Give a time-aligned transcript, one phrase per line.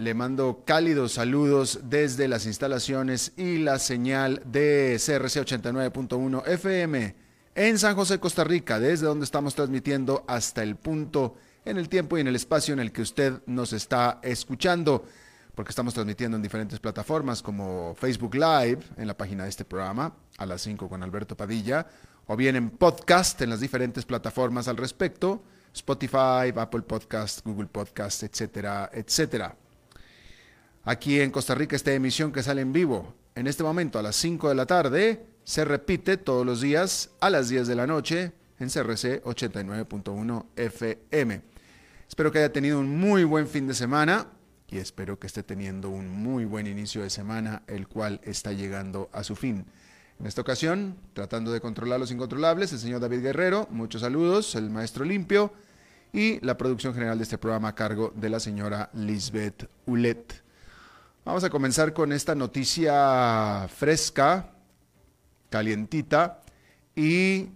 [0.00, 7.14] Le mando cálidos saludos desde las instalaciones y la señal de CRC 89.1 FM
[7.54, 11.34] en San José, Costa Rica, desde donde estamos transmitiendo hasta el punto
[11.66, 15.04] en el tiempo y en el espacio en el que usted nos está escuchando,
[15.54, 20.14] porque estamos transmitiendo en diferentes plataformas como Facebook Live, en la página de este programa,
[20.38, 21.86] a las 5 con Alberto Padilla,
[22.26, 25.42] o bien en podcast en las diferentes plataformas al respecto,
[25.74, 29.54] Spotify, Apple Podcast, Google Podcast, etcétera, etcétera.
[30.84, 34.16] Aquí en Costa Rica esta emisión que sale en vivo en este momento a las
[34.16, 38.32] 5 de la tarde se repite todos los días a las 10 de la noche
[38.58, 41.40] en CRC 89.1 FM.
[42.08, 44.26] Espero que haya tenido un muy buen fin de semana
[44.68, 49.08] y espero que esté teniendo un muy buen inicio de semana, el cual está llegando
[49.12, 49.64] a su fin.
[50.18, 54.70] En esta ocasión, tratando de controlar los incontrolables, el señor David Guerrero, muchos saludos, el
[54.70, 55.52] maestro limpio
[56.12, 60.49] y la producción general de este programa a cargo de la señora Lisbeth Ulet.
[61.30, 64.50] Vamos a comenzar con esta noticia fresca,
[65.48, 66.40] calientita,
[66.96, 67.50] y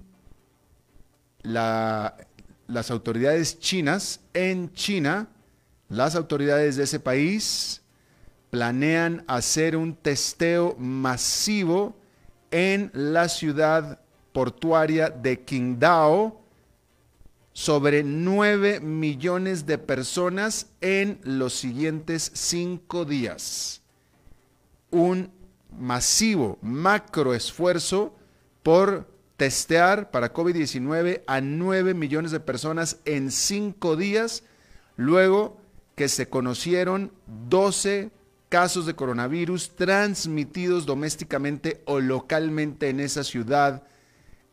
[1.43, 5.27] las autoridades chinas en China,
[5.89, 7.83] las autoridades de ese país
[8.51, 11.97] planean hacer un testeo masivo
[12.53, 13.99] en la ciudad
[14.33, 16.44] portuaria de Qingdao,
[17.55, 23.81] sobre 9 millones de personas en los siguientes cinco días.
[24.91, 25.31] Un
[25.71, 28.15] masivo, macro esfuerzo
[28.65, 34.43] por testear para COVID-19 a 9 millones de personas en cinco días,
[34.97, 35.57] luego
[35.95, 37.13] que se conocieron
[37.49, 38.11] 12
[38.49, 43.85] casos de coronavirus transmitidos domésticamente o localmente en esa ciudad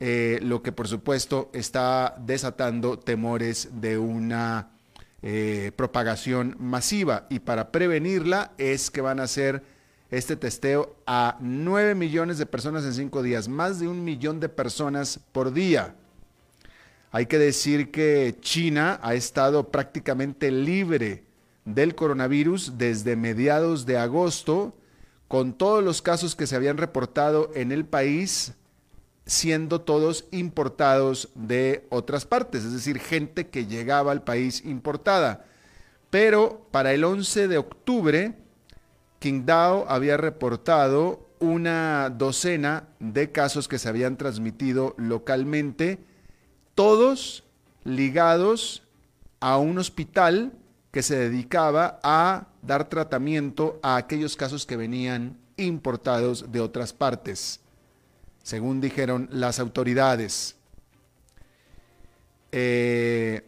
[0.04, 4.72] eh, lo que por supuesto está desatando temores de una
[5.22, 7.28] eh, propagación masiva.
[7.30, 9.62] Y para prevenirla es que van a hacer
[10.10, 14.50] este testeo a 9 millones de personas en cinco días, más de un millón de
[14.50, 15.94] personas por día.
[17.12, 21.26] Hay que decir que China ha estado prácticamente libre
[21.64, 24.76] del coronavirus desde mediados de agosto,
[25.28, 28.56] con todos los casos que se habían reportado en el país
[29.32, 35.46] siendo todos importados de otras partes, es decir, gente que llegaba al país importada.
[36.10, 38.34] Pero para el 11 de octubre,
[39.20, 46.04] Qingdao había reportado una docena de casos que se habían transmitido localmente,
[46.76, 47.46] todos
[47.86, 48.84] ligados
[49.40, 50.52] a un hospital
[50.92, 57.61] que se dedicaba a dar tratamiento a aquellos casos que venían importados de otras partes
[58.44, 60.56] según dijeron las autoridades.
[62.52, 63.44] Eh,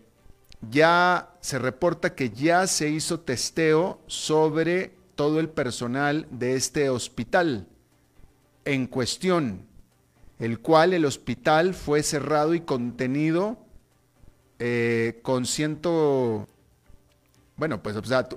[0.69, 7.67] ya se reporta que ya se hizo testeo sobre todo el personal de este hospital
[8.65, 9.65] en cuestión,
[10.39, 13.57] el cual el hospital fue cerrado y contenido
[14.59, 16.47] eh, con ciento,
[17.57, 18.27] bueno, pues o sea,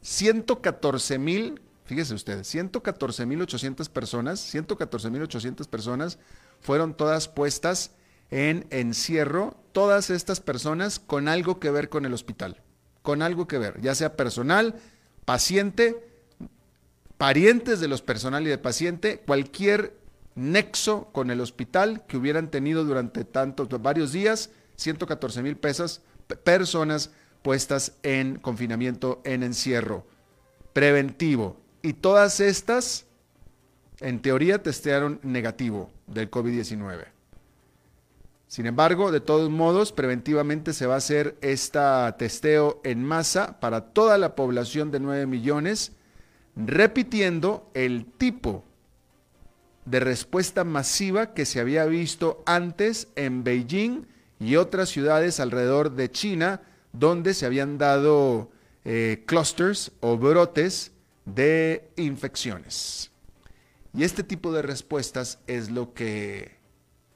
[0.00, 6.18] 114 mil Fíjese usted, 114.800 personas, 114.800 personas
[6.60, 7.92] fueron todas puestas
[8.30, 12.62] en encierro, todas estas personas con algo que ver con el hospital,
[13.02, 14.76] con algo que ver, ya sea personal,
[15.26, 16.08] paciente,
[17.18, 19.96] parientes de los personal y de paciente, cualquier
[20.34, 27.10] nexo con el hospital que hubieran tenido durante tantos, varios días, 114 mil personas
[27.42, 30.06] puestas en confinamiento, en encierro
[30.74, 31.63] preventivo.
[31.84, 33.04] Y todas estas,
[34.00, 37.04] en teoría, testearon negativo del COVID-19.
[38.46, 41.78] Sin embargo, de todos modos, preventivamente se va a hacer este
[42.16, 45.92] testeo en masa para toda la población de 9 millones,
[46.56, 48.64] repitiendo el tipo
[49.84, 54.06] de respuesta masiva que se había visto antes en Beijing
[54.40, 56.62] y otras ciudades alrededor de China,
[56.94, 58.50] donde se habían dado
[58.86, 60.93] eh, clusters o brotes
[61.24, 63.10] de infecciones.
[63.92, 66.56] Y este tipo de respuestas es lo que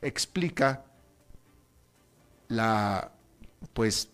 [0.01, 0.85] explica
[2.49, 3.13] la,
[3.75, 4.11] pues,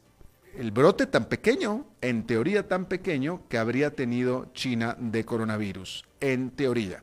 [0.56, 6.50] el brote tan pequeño, en teoría tan pequeño, que habría tenido China de coronavirus, en
[6.50, 7.02] teoría.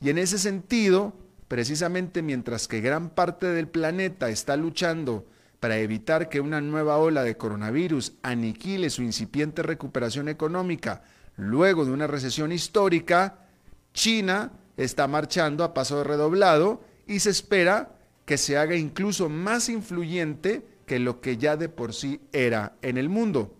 [0.00, 1.14] Y en ese sentido,
[1.48, 5.26] precisamente mientras que gran parte del planeta está luchando
[5.60, 11.02] para evitar que una nueva ola de coronavirus aniquile su incipiente recuperación económica
[11.38, 13.46] luego de una recesión histórica,
[13.94, 17.96] China está marchando a paso redoblado y se espera
[18.26, 22.98] que se haga incluso más influyente que lo que ya de por sí era en
[22.98, 23.54] el mundo.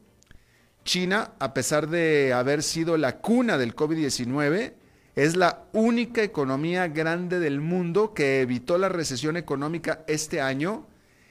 [0.85, 4.75] China, a pesar de haber sido la cuna del COVID-19,
[5.15, 10.87] es la única economía grande del mundo que evitó la recesión económica este año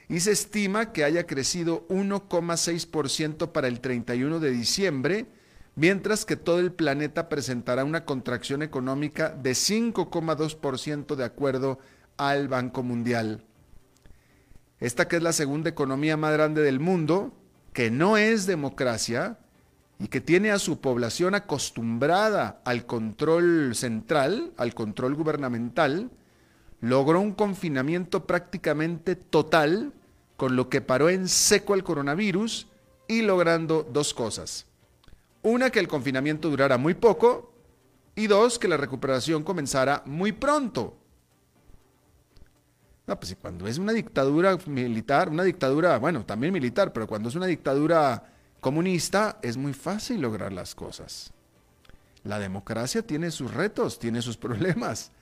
[0.08, 5.26] y se estima que haya crecido 1,6% para el 31 de diciembre,
[5.78, 11.78] mientras que todo el planeta presentará una contracción económica de 5,2% de acuerdo
[12.16, 13.44] al Banco Mundial.
[14.80, 17.32] Esta que es la segunda economía más grande del mundo,
[17.72, 19.38] que no es democracia,
[20.00, 26.10] y que tiene a su población acostumbrada al control central, al control gubernamental,
[26.80, 29.92] logró un confinamiento prácticamente total,
[30.36, 32.66] con lo que paró en seco el coronavirus
[33.06, 34.67] y logrando dos cosas.
[35.48, 37.54] Una, que el confinamiento durara muy poco
[38.14, 40.98] y dos, que la recuperación comenzara muy pronto.
[43.06, 47.34] No, pues cuando es una dictadura militar, una dictadura, bueno, también militar, pero cuando es
[47.34, 48.30] una dictadura
[48.60, 51.32] comunista es muy fácil lograr las cosas.
[52.24, 55.12] La democracia tiene sus retos, tiene sus problemas.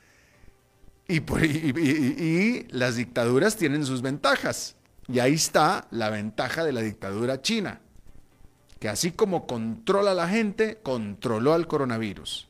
[1.06, 4.74] Y, y, las dictaduras tienen sus ventajas.
[5.06, 7.80] Y ahí está la ventaja de la dictadura china,
[8.78, 12.48] que así como controla a la gente, controló al coronavirus.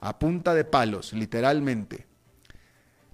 [0.00, 2.06] A punta de palos, literalmente.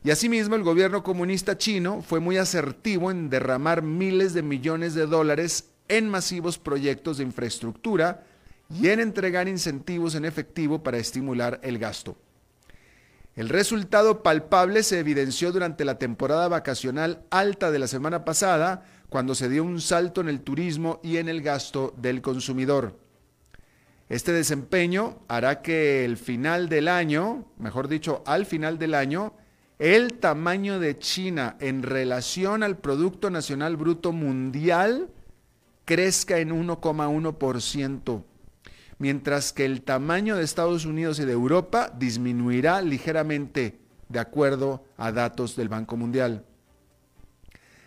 [0.03, 5.07] Y asimismo el gobierno comunista chino fue muy asertivo en derramar miles de millones de
[5.07, 8.25] dólares en masivos proyectos de infraestructura
[8.71, 12.17] y en entregar incentivos en efectivo para estimular el gasto.
[13.35, 19.35] El resultado palpable se evidenció durante la temporada vacacional alta de la semana pasada, cuando
[19.35, 22.97] se dio un salto en el turismo y en el gasto del consumidor.
[24.09, 29.35] Este desempeño hará que el final del año, mejor dicho, al final del año,
[29.79, 35.11] el tamaño de China en relación al Producto Nacional Bruto Mundial
[35.85, 38.23] crezca en 1,1%,
[38.99, 45.11] mientras que el tamaño de Estados Unidos y de Europa disminuirá ligeramente de acuerdo a
[45.11, 46.45] datos del Banco Mundial.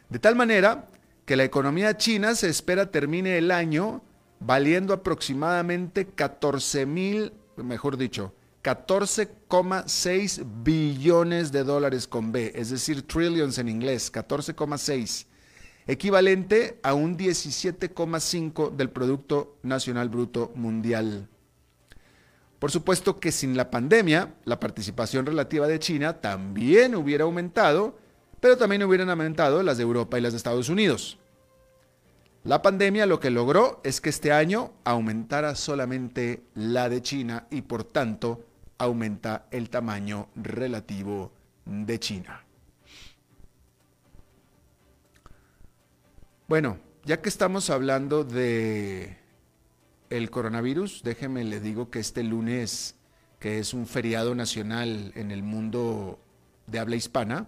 [0.09, 0.89] De tal manera
[1.25, 4.03] que la economía china se espera termine el año
[4.39, 13.57] valiendo aproximadamente 14 mil, mejor dicho, 14,6 billones de dólares con B, es decir, trillions
[13.57, 15.27] en inglés, 14,6
[15.87, 21.27] equivalente a un 17,5 del Producto Nacional Bruto Mundial.
[22.59, 27.97] Por supuesto que sin la pandemia, la participación relativa de China también hubiera aumentado,
[28.43, 31.17] pero también hubieran aumentado las de Europa y las de Estados Unidos.
[32.43, 37.61] La pandemia lo que logró es que este año aumentara solamente la de China y
[37.61, 38.45] por tanto
[38.77, 41.31] aumenta el tamaño relativo
[41.63, 42.43] de China.
[46.49, 49.19] Bueno, ya que estamos hablando de
[50.09, 52.97] el coronavirus, déjeme le digo que este lunes,
[53.39, 56.19] que es un feriado nacional en el mundo
[56.67, 57.47] de habla hispana,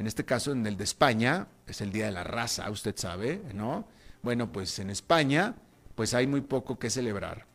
[0.00, 3.42] en este caso en el de España, es el Día de la Raza, usted sabe,
[3.52, 3.86] ¿no?
[4.22, 5.56] Bueno, pues en España,
[5.94, 7.46] pues hay muy poco que celebrar.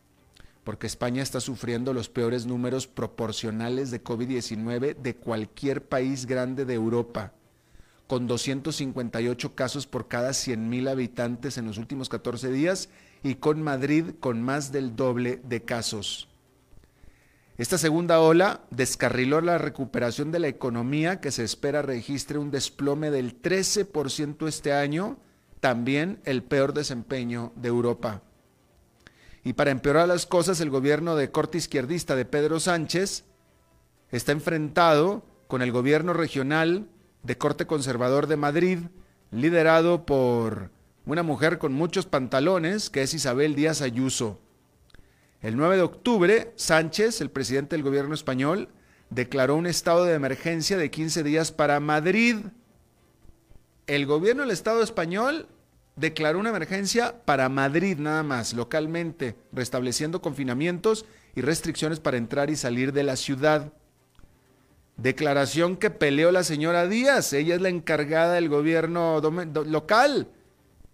[0.63, 6.73] porque España está sufriendo los peores números proporcionales de COVID-19 de cualquier país grande de
[6.73, 7.33] Europa,
[8.07, 12.89] con 258 casos por cada 100.000 habitantes en los últimos 14 días
[13.23, 16.27] y con Madrid con más del doble de casos.
[17.57, 23.11] Esta segunda ola descarriló la recuperación de la economía que se espera registre un desplome
[23.11, 25.17] del 13% este año,
[25.61, 28.23] también el peor desempeño de Europa.
[29.45, 33.23] Y para empeorar las cosas, el gobierno de corte izquierdista de Pedro Sánchez
[34.11, 36.89] está enfrentado con el gobierno regional
[37.23, 38.79] de corte conservador de Madrid,
[39.31, 40.71] liderado por
[41.05, 44.41] una mujer con muchos pantalones, que es Isabel Díaz Ayuso.
[45.41, 48.69] El 9 de octubre, Sánchez, el presidente del gobierno español,
[49.09, 52.37] declaró un estado de emergencia de 15 días para Madrid.
[53.87, 55.47] El gobierno del Estado español
[55.95, 62.55] declaró una emergencia para Madrid nada más, localmente, restableciendo confinamientos y restricciones para entrar y
[62.55, 63.73] salir de la ciudad.
[64.97, 69.21] Declaración que peleó la señora Díaz, ella es la encargada del gobierno
[69.65, 70.29] local.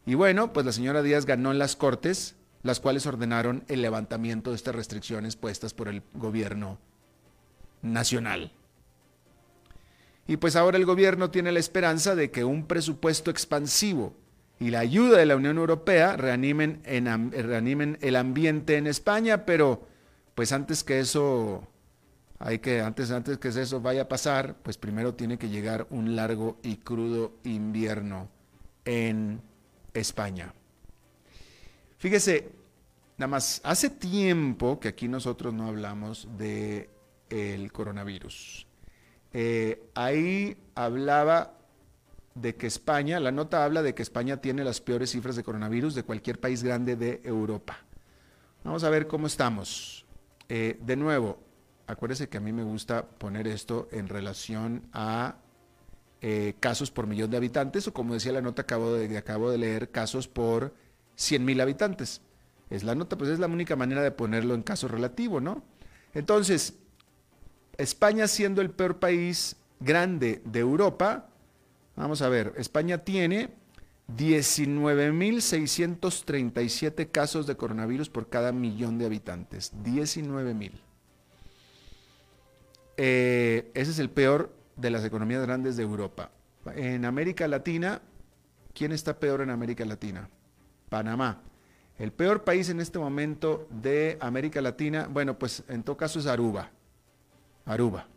[0.06, 4.52] Y bueno, pues la señora Díaz ganó en las Cortes, las cuales ordenaron el levantamiento
[4.52, 6.78] de estas restricciones puestas por el gobierno
[7.82, 8.52] nacional.
[10.28, 14.14] Y pues ahora el gobierno tiene la esperanza de que un presupuesto expansivo
[14.60, 19.88] y la ayuda de la Unión Europea reanimen, en, reanimen el ambiente en España, pero
[20.36, 21.68] pues antes que eso
[22.38, 26.16] hay que antes antes que eso vaya a pasar, pues primero tiene que llegar un
[26.16, 28.30] largo y crudo invierno
[28.86, 29.42] en
[29.94, 30.54] España.
[32.02, 32.50] Fíjese,
[33.20, 36.90] nada más hace tiempo que aquí nosotros no hablamos de
[37.30, 38.66] el coronavirus.
[39.34, 41.60] Eh, ahí hablaba
[42.34, 45.94] de que España, la nota habla de que España tiene las peores cifras de coronavirus
[45.94, 47.78] de cualquier país grande de Europa.
[48.64, 50.04] Vamos a ver cómo estamos.
[50.50, 51.38] Eh, de nuevo,
[51.86, 55.36] acuérdese que a mí me gusta poner esto en relación a
[56.20, 59.92] eh, casos por millón de habitantes o como decía la nota de, acabo de leer,
[59.92, 60.81] casos por
[61.22, 62.22] 100 mil habitantes.
[62.70, 65.64] Es la nota, pues es la única manera de ponerlo en caso relativo, ¿no?
[66.14, 66.76] Entonces,
[67.78, 71.32] España siendo el peor país grande de Europa,
[71.96, 73.50] Vamos a ver, España tiene
[74.18, 79.72] 19.637 casos de coronavirus por cada millón de habitantes.
[79.84, 80.72] 19.000.
[82.98, 86.32] Eh, ese es el peor de las economías grandes de Europa.
[86.76, 88.02] En América Latina,
[88.74, 90.30] ¿quién está peor en América Latina?
[90.92, 91.42] Panamá.
[91.98, 96.28] El peor país en este momento de América Latina, bueno, pues en todo caso es
[96.28, 96.70] Aruba.
[97.66, 98.08] Aruba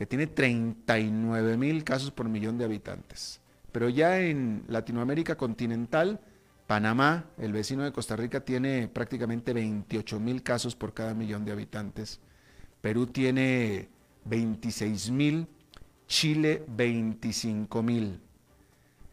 [0.00, 3.42] que tiene 39 mil casos por millón de habitantes.
[3.70, 6.20] Pero ya en Latinoamérica continental,
[6.66, 11.52] Panamá, el vecino de Costa Rica, tiene prácticamente 28 mil casos por cada millón de
[11.52, 12.18] habitantes.
[12.80, 13.90] Perú tiene
[14.24, 15.46] 26 mil,
[16.06, 18.22] Chile 25 mil.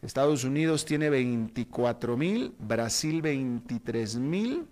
[0.02, 4.66] Estados Unidos tiene 24 mil, Brasil 23 mil.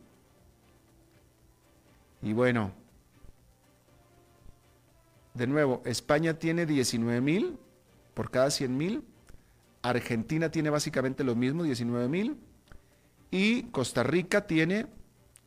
[2.23, 2.73] Y bueno,
[5.35, 7.59] de nuevo, España tiene 19 mil
[8.15, 9.05] por cada 100 mil.
[9.83, 12.37] Argentina tiene básicamente lo mismo, 19 mil.
[13.31, 14.87] Y Costa Rica tiene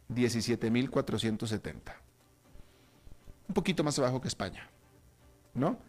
[0.10, 1.74] 17.470.
[3.48, 4.70] Un poquito más abajo que España.
[5.54, 5.80] ¿No?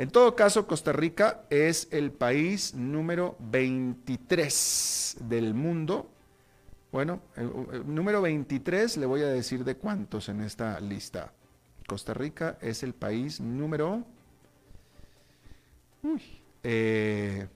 [0.00, 6.08] En todo caso, Costa Rica es el país número 23 del mundo.
[6.90, 7.20] Bueno,
[7.84, 11.34] número 23 le voy a decir de cuántos en esta lista.
[11.86, 14.02] Costa Rica es el país número...
[16.62, 17.46] Eh,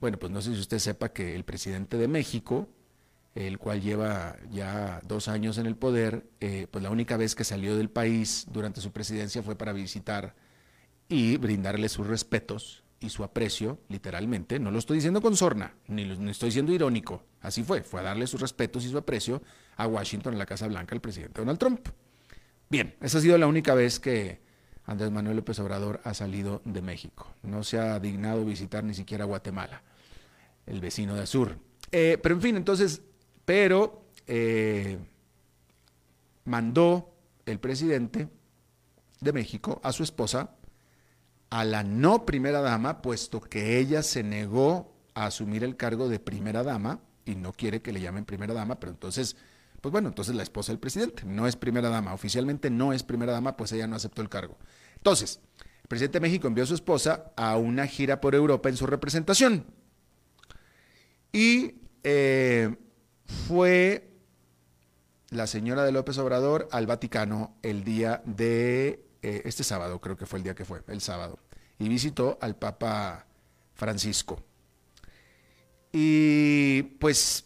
[0.00, 2.68] bueno, pues no sé si usted sepa que el presidente de México,
[3.34, 7.42] el cual lleva ya dos años en el poder, eh, pues la única vez que
[7.42, 10.34] salió del país durante su presidencia fue para visitar
[11.08, 14.58] y brindarle sus respetos y su aprecio, literalmente.
[14.58, 17.24] No lo estoy diciendo con sorna, ni lo estoy siendo irónico.
[17.40, 19.42] Así fue, fue a darle sus respetos y su aprecio
[19.76, 21.88] a Washington, en la Casa Blanca, el presidente Donald Trump.
[22.68, 24.43] Bien, esa ha sido la única vez que
[24.86, 27.26] Andrés Manuel López Obrador ha salido de México.
[27.42, 29.82] No se ha dignado visitar ni siquiera Guatemala,
[30.66, 31.58] el vecino de Azur.
[31.90, 33.02] Eh, pero en fin, entonces,
[33.44, 34.98] pero eh,
[36.44, 37.14] mandó
[37.46, 38.28] el presidente
[39.20, 40.56] de México a su esposa,
[41.50, 46.18] a la no primera dama, puesto que ella se negó a asumir el cargo de
[46.18, 49.36] primera dama y no quiere que le llamen primera dama, pero entonces,
[49.84, 53.34] pues bueno, entonces la esposa del presidente no es primera dama, oficialmente no es primera
[53.34, 54.56] dama, pues ella no aceptó el cargo.
[54.96, 55.40] Entonces,
[55.82, 58.86] el presidente de México envió a su esposa a una gira por Europa en su
[58.86, 59.66] representación.
[61.32, 62.74] Y eh,
[63.46, 64.10] fue
[65.28, 70.24] la señora de López Obrador al Vaticano el día de eh, este sábado, creo que
[70.24, 71.38] fue el día que fue, el sábado,
[71.78, 73.26] y visitó al Papa
[73.74, 74.42] Francisco.
[75.92, 77.44] Y pues,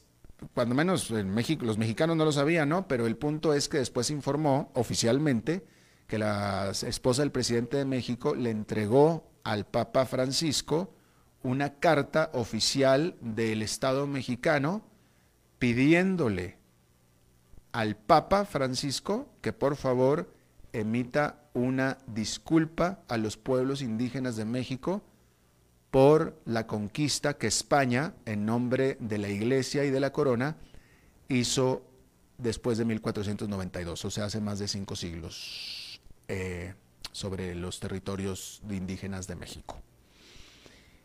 [0.54, 2.86] cuando menos en México, los mexicanos no lo sabían, ¿no?
[2.86, 5.64] Pero el punto es que después informó oficialmente
[6.06, 10.94] que la esposa del presidente de México le entregó al Papa Francisco
[11.42, 14.82] una carta oficial del Estado mexicano
[15.58, 16.56] pidiéndole
[17.72, 20.32] al Papa Francisco que por favor
[20.72, 25.02] emita una disculpa a los pueblos indígenas de México
[25.90, 30.56] por la conquista que España, en nombre de la Iglesia y de la Corona,
[31.28, 31.82] hizo
[32.36, 36.74] después de 1492, o sea, hace más de cinco siglos, eh,
[37.12, 39.80] sobre los territorios indígenas de México.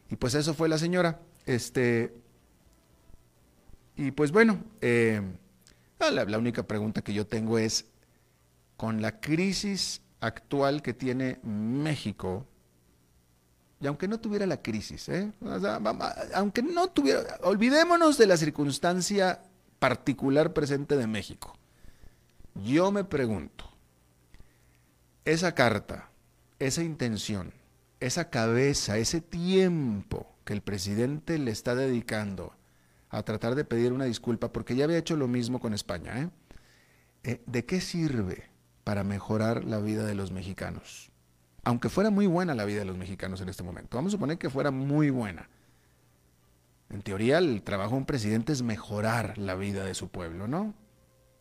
[0.09, 1.19] Y pues eso fue la señora.
[1.45, 2.13] Este,
[3.95, 5.21] y pues bueno, eh,
[5.99, 7.85] la única pregunta que yo tengo es,
[8.75, 12.45] con la crisis actual que tiene México,
[13.83, 15.31] y aunque no tuviera la crisis, ¿eh?
[16.33, 19.41] aunque no tuviera, olvidémonos de la circunstancia
[19.79, 21.57] particular presente de México.
[22.63, 23.69] Yo me pregunto,
[25.25, 26.09] esa carta,
[26.59, 27.51] esa intención,
[27.99, 32.53] esa cabeza, ese tiempo que el presidente le está dedicando
[33.09, 36.29] a tratar de pedir una disculpa, porque ya había hecho lo mismo con España, ¿eh?
[37.23, 38.53] eh ¿de qué sirve?
[38.83, 41.12] para mejorar la vida de los mexicanos.
[41.63, 43.97] Aunque fuera muy buena la vida de los mexicanos en este momento.
[43.97, 45.49] Vamos a suponer que fuera muy buena.
[46.89, 50.73] En teoría, el trabajo de un presidente es mejorar la vida de su pueblo, ¿no?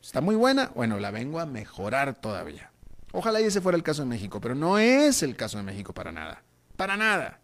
[0.00, 0.70] ¿Está muy buena?
[0.74, 2.70] Bueno, la vengo a mejorar todavía.
[3.12, 5.92] Ojalá y ese fuera el caso de México, pero no es el caso de México
[5.92, 6.42] para nada.
[6.76, 7.40] Para nada.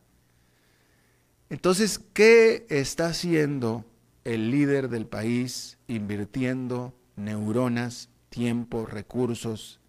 [1.51, 3.85] Entonces, ¿qué está haciendo
[4.25, 9.81] el líder del país invirtiendo neuronas, tiempo, recursos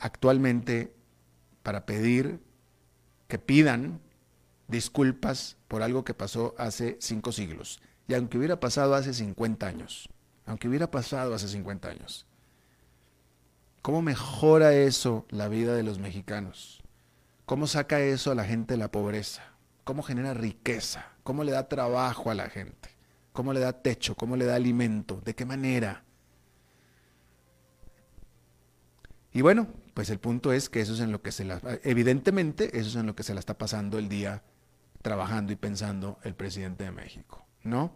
[0.00, 0.92] actualmente
[1.62, 2.40] para pedir
[3.28, 4.00] que pidan
[4.68, 7.80] disculpas por algo que pasó hace cinco siglos.
[8.08, 10.08] Y aunque hubiera pasado hace 50 años,
[10.46, 12.26] aunque hubiera pasado hace 50 años,
[13.82, 16.82] ¿cómo mejora eso la vida de los mexicanos?
[17.46, 19.42] ¿Cómo saca eso a la gente de la pobreza?
[19.84, 21.06] ¿Cómo genera riqueza?
[21.22, 22.90] ¿Cómo le da trabajo a la gente?
[23.32, 24.14] ¿Cómo le da techo?
[24.14, 25.20] ¿Cómo le da alimento?
[25.24, 26.04] ¿De qué manera?
[29.32, 32.78] Y bueno, pues el punto es que eso es en lo que se la, evidentemente,
[32.78, 34.42] eso es en lo que se la está pasando el día
[35.02, 37.92] trabajando y pensando el presidente de México, ¿no?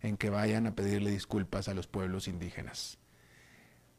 [0.00, 2.98] En que vayan a pedirle disculpas a los pueblos indígenas.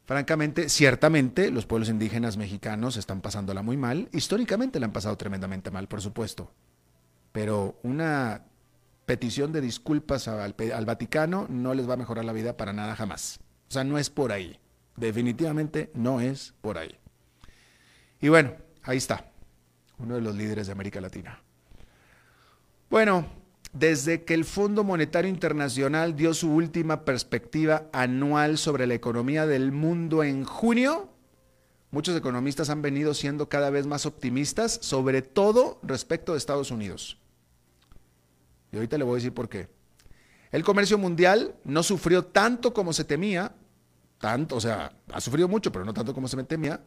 [0.05, 4.09] Francamente, ciertamente los pueblos indígenas mexicanos están pasándola muy mal.
[4.11, 6.51] Históricamente la han pasado tremendamente mal, por supuesto.
[7.31, 8.43] Pero una
[9.05, 10.53] petición de disculpas al,
[10.85, 13.39] Vaticano no les va a mejorar la vida para nada jamás.
[13.69, 14.59] O sea, no es por ahí.
[14.97, 16.99] Definitivamente no es por ahí.
[18.23, 19.29] Y bueno, ahí está,
[19.97, 21.43] uno de los líderes de América Latina.
[22.89, 23.27] Bueno,
[23.73, 29.73] desde que el Fondo Monetario Internacional dio su última perspectiva anual sobre la economía del
[29.73, 31.09] mundo en junio,
[31.91, 37.19] muchos economistas han venido siendo cada vez más optimistas, sobre todo respecto de Estados Unidos.
[38.71, 39.67] Y ahorita le voy a decir por qué.
[40.49, 43.53] El comercio mundial no sufrió tanto como se temía,
[44.17, 46.79] tanto, o sea, ha sufrido mucho, pero no tanto como se temía,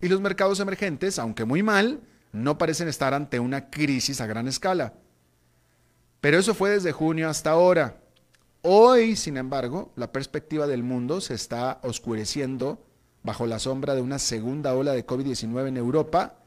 [0.00, 2.00] y los mercados emergentes, aunque muy mal,
[2.32, 4.94] no parecen estar ante una crisis a gran escala.
[6.20, 8.00] Pero eso fue desde junio hasta ahora.
[8.62, 12.82] Hoy, sin embargo, la perspectiva del mundo se está oscureciendo
[13.22, 16.38] bajo la sombra de una segunda ola de COVID-19 en Europa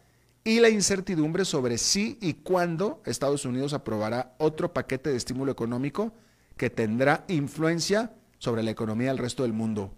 [0.43, 6.13] y la incertidumbre sobre si y cuándo Estados Unidos aprobará otro paquete de estímulo económico
[6.55, 9.93] que tendrá influencia sobre la economía del resto del mundo.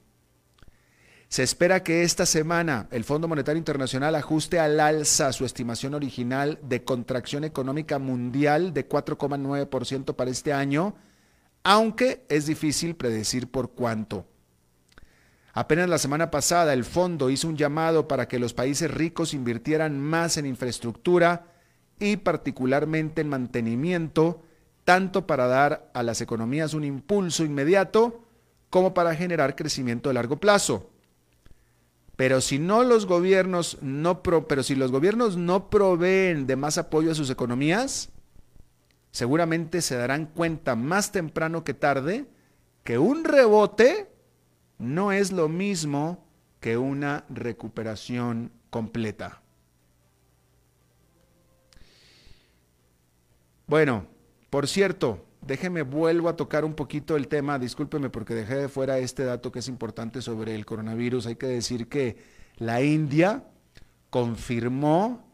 [1.29, 6.57] Se espera que esta semana el Fondo Monetario Internacional ajuste al alza su estimación original
[6.63, 10.95] de contracción económica mundial de 4,9% para este año,
[11.61, 14.25] aunque es difícil predecir por cuánto.
[15.53, 19.99] Apenas la semana pasada el fondo hizo un llamado para que los países ricos invirtieran
[19.99, 21.45] más en infraestructura
[21.99, 24.41] y particularmente en mantenimiento,
[24.83, 28.23] tanto para dar a las economías un impulso inmediato
[28.71, 30.89] como para generar crecimiento de largo plazo.
[32.19, 37.11] Pero si no los gobiernos no pero si los gobiernos no proveen de más apoyo
[37.11, 38.09] a sus economías,
[39.09, 42.25] seguramente se darán cuenta más temprano que tarde
[42.83, 44.11] que un rebote
[44.79, 46.27] no es lo mismo
[46.59, 49.41] que una recuperación completa.
[53.65, 54.07] Bueno,
[54.49, 58.99] por cierto, déjeme vuelvo a tocar un poquito el tema, discúlpeme porque dejé de fuera
[58.99, 61.25] este dato que es importante sobre el coronavirus.
[61.25, 62.17] Hay que decir que
[62.57, 63.43] la India
[64.11, 65.27] confirmó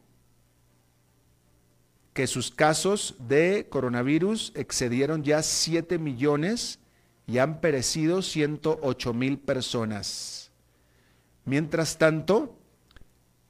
[2.14, 6.80] que sus casos de coronavirus excedieron ya 7 millones
[7.28, 10.50] y han perecido 108 mil personas.
[11.44, 12.58] Mientras tanto,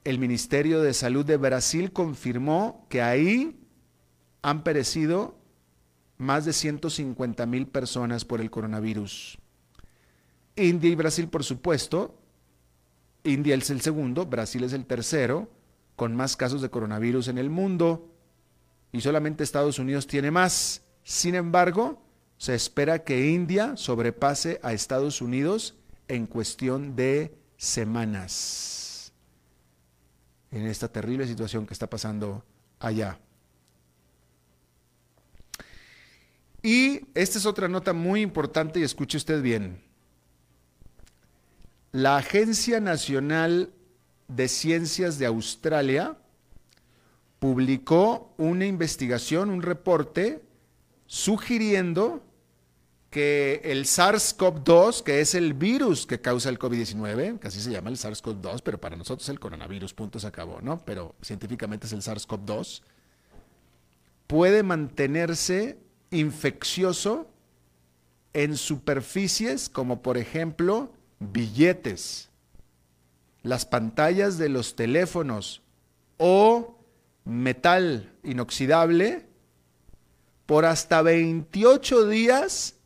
[0.02, 3.56] el Ministerio de Salud de Brasil confirmó que ahí
[4.42, 5.36] han perecido
[6.18, 9.38] más de 150 mil personas por el coronavirus.
[10.56, 12.18] India y Brasil, por supuesto,
[13.24, 15.50] India es el segundo, Brasil es el tercero,
[15.96, 18.10] con más casos de coronavirus en el mundo,
[18.92, 20.82] y solamente Estados Unidos tiene más.
[21.02, 22.02] Sin embargo,
[22.38, 25.76] se espera que India sobrepase a Estados Unidos
[26.08, 28.86] en cuestión de semanas
[30.50, 32.44] en esta terrible situación que está pasando
[32.78, 33.18] allá.
[36.66, 39.84] Y esta es otra nota muy importante y escuche usted bien.
[41.92, 43.72] La Agencia Nacional
[44.26, 46.18] de Ciencias de Australia
[47.38, 50.42] publicó una investigación, un reporte,
[51.06, 52.24] sugiriendo
[53.10, 57.90] que el SARS-CoV-2, que es el virus que causa el COVID-19, que así se llama
[57.90, 60.84] el SARS-CoV-2, pero para nosotros el coronavirus, punto, se acabó, ¿no?
[60.84, 62.82] Pero científicamente es el SARS-CoV-2,
[64.26, 67.28] puede mantenerse infeccioso
[68.32, 72.30] en superficies como por ejemplo billetes,
[73.42, 75.62] las pantallas de los teléfonos
[76.18, 76.78] o
[77.24, 79.26] metal inoxidable
[80.46, 82.76] por hasta 28 días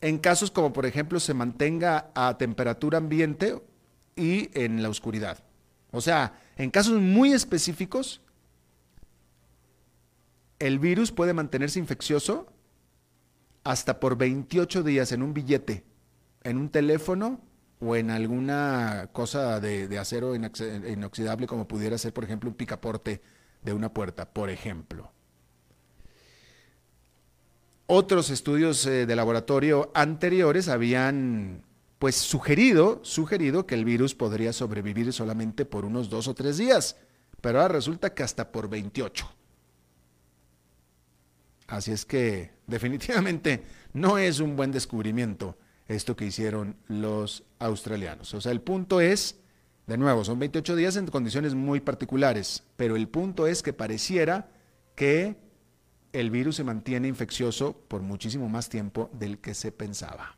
[0.00, 3.62] en casos como por ejemplo se mantenga a temperatura ambiente
[4.16, 5.38] y en la oscuridad.
[5.90, 8.20] O sea, en casos muy específicos,
[10.60, 12.46] el virus puede mantenerse infeccioso
[13.64, 15.84] hasta por 28 días en un billete,
[16.44, 17.40] en un teléfono
[17.80, 23.22] o en alguna cosa de, acero inoxidable como pudiera ser, por ejemplo, un picaporte
[23.62, 25.10] de una puerta, por ejemplo.
[27.86, 31.64] Otros estudios eh, de laboratorio anteriores habían
[31.98, 36.96] pues sugerido, sugerido que el virus podría sobrevivir solamente por unos dos o tres días,
[37.40, 39.39] pero ahora resulta que hasta por 28.
[41.70, 45.56] Así es que definitivamente no es un buen descubrimiento
[45.86, 48.34] esto que hicieron los australianos.
[48.34, 49.38] O sea, el punto es,
[49.86, 54.48] de nuevo, son 28 días en condiciones muy particulares, pero el punto es que pareciera
[54.96, 55.36] que
[56.12, 60.36] el virus se mantiene infeccioso por muchísimo más tiempo del que se pensaba.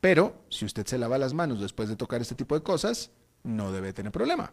[0.00, 3.10] Pero si usted se lava las manos después de tocar este tipo de cosas,
[3.42, 4.52] no debe tener problema.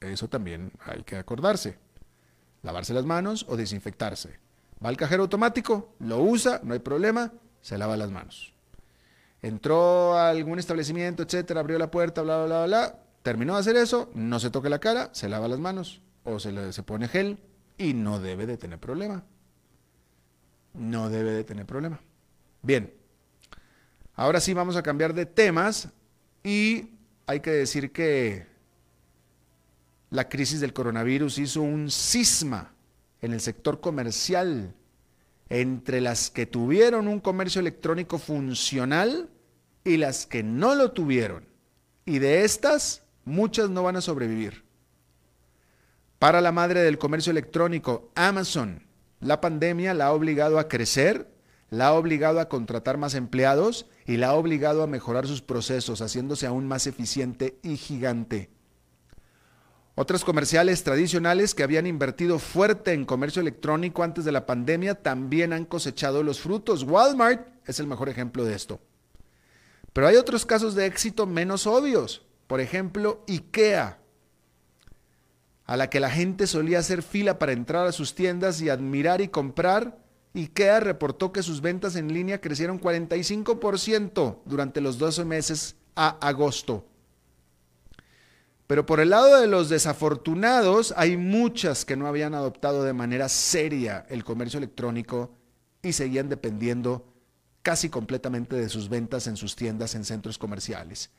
[0.00, 1.78] Eso también hay que acordarse
[2.62, 4.38] lavarse las manos o desinfectarse.
[4.84, 8.54] Va al cajero automático, lo usa, no hay problema, se lava las manos.
[9.42, 12.98] Entró a algún establecimiento, etcétera, abrió la puerta, bla, bla, bla, bla.
[13.22, 16.72] Terminó de hacer eso, no se toque la cara, se lava las manos o se,
[16.72, 17.38] se pone gel
[17.76, 19.24] y no debe de tener problema.
[20.74, 22.00] No debe de tener problema.
[22.62, 22.92] Bien,
[24.14, 25.88] ahora sí vamos a cambiar de temas
[26.42, 28.46] y hay que decir que
[30.10, 32.72] la crisis del coronavirus hizo un cisma
[33.20, 34.74] en el sector comercial
[35.50, 39.30] entre las que tuvieron un comercio electrónico funcional
[39.84, 41.46] y las que no lo tuvieron.
[42.04, 44.64] Y de estas, muchas no van a sobrevivir.
[46.18, 48.86] Para la madre del comercio electrónico, Amazon,
[49.20, 51.30] la pandemia la ha obligado a crecer,
[51.70, 56.00] la ha obligado a contratar más empleados y la ha obligado a mejorar sus procesos,
[56.00, 58.50] haciéndose aún más eficiente y gigante.
[60.00, 65.52] Otras comerciales tradicionales que habían invertido fuerte en comercio electrónico antes de la pandemia también
[65.52, 66.84] han cosechado los frutos.
[66.84, 68.78] Walmart es el mejor ejemplo de esto.
[69.92, 72.24] Pero hay otros casos de éxito menos obvios.
[72.46, 73.98] Por ejemplo, IKEA,
[75.64, 79.20] a la que la gente solía hacer fila para entrar a sus tiendas y admirar
[79.20, 79.98] y comprar.
[80.32, 86.86] IKEA reportó que sus ventas en línea crecieron 45% durante los 12 meses a agosto.
[88.68, 93.30] Pero por el lado de los desafortunados, hay muchas que no habían adoptado de manera
[93.30, 95.30] seria el comercio electrónico
[95.82, 97.10] y seguían dependiendo
[97.62, 101.10] casi completamente de sus ventas en sus tiendas en centros comerciales.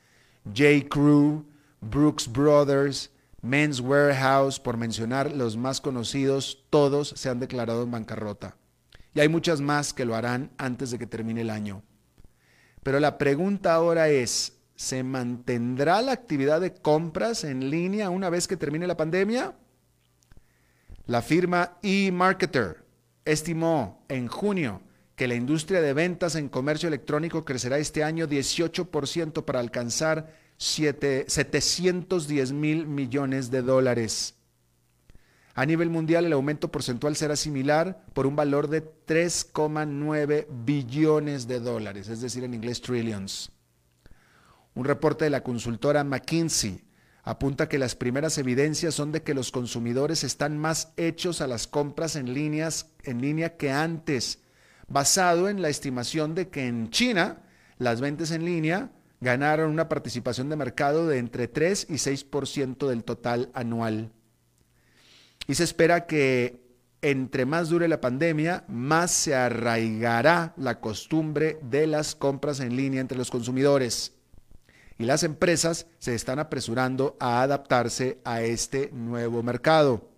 [0.44, 0.88] J.
[0.88, 1.44] Crew,
[1.80, 3.10] Brooks Brothers,
[3.42, 8.56] Men's Warehouse, por mencionar los más conocidos, todos se han declarado en bancarrota.
[9.12, 11.82] Y hay muchas más que lo harán antes de que termine el año.
[12.84, 18.48] Pero la pregunta ahora es, ¿Se mantendrá la actividad de compras en línea una vez
[18.48, 19.54] que termine la pandemia?
[21.04, 22.82] La firma eMarketer
[23.26, 24.80] estimó en junio
[25.16, 32.52] que la industria de ventas en comercio electrónico crecerá este año 18% para alcanzar 710
[32.52, 34.36] mil millones de dólares.
[35.52, 41.60] A nivel mundial el aumento porcentual será similar por un valor de 3,9 billones de
[41.60, 43.52] dólares, es decir, en inglés trillions.
[44.74, 46.84] Un reporte de la consultora McKinsey
[47.22, 51.66] apunta que las primeras evidencias son de que los consumidores están más hechos a las
[51.66, 54.40] compras en, en línea que antes,
[54.88, 57.42] basado en la estimación de que en China
[57.78, 63.04] las ventas en línea ganaron una participación de mercado de entre 3 y 6% del
[63.04, 64.12] total anual.
[65.46, 66.70] Y se espera que
[67.02, 73.00] entre más dure la pandemia, más se arraigará la costumbre de las compras en línea
[73.00, 74.19] entre los consumidores
[75.00, 80.10] y las empresas se están apresurando a adaptarse a este nuevo mercado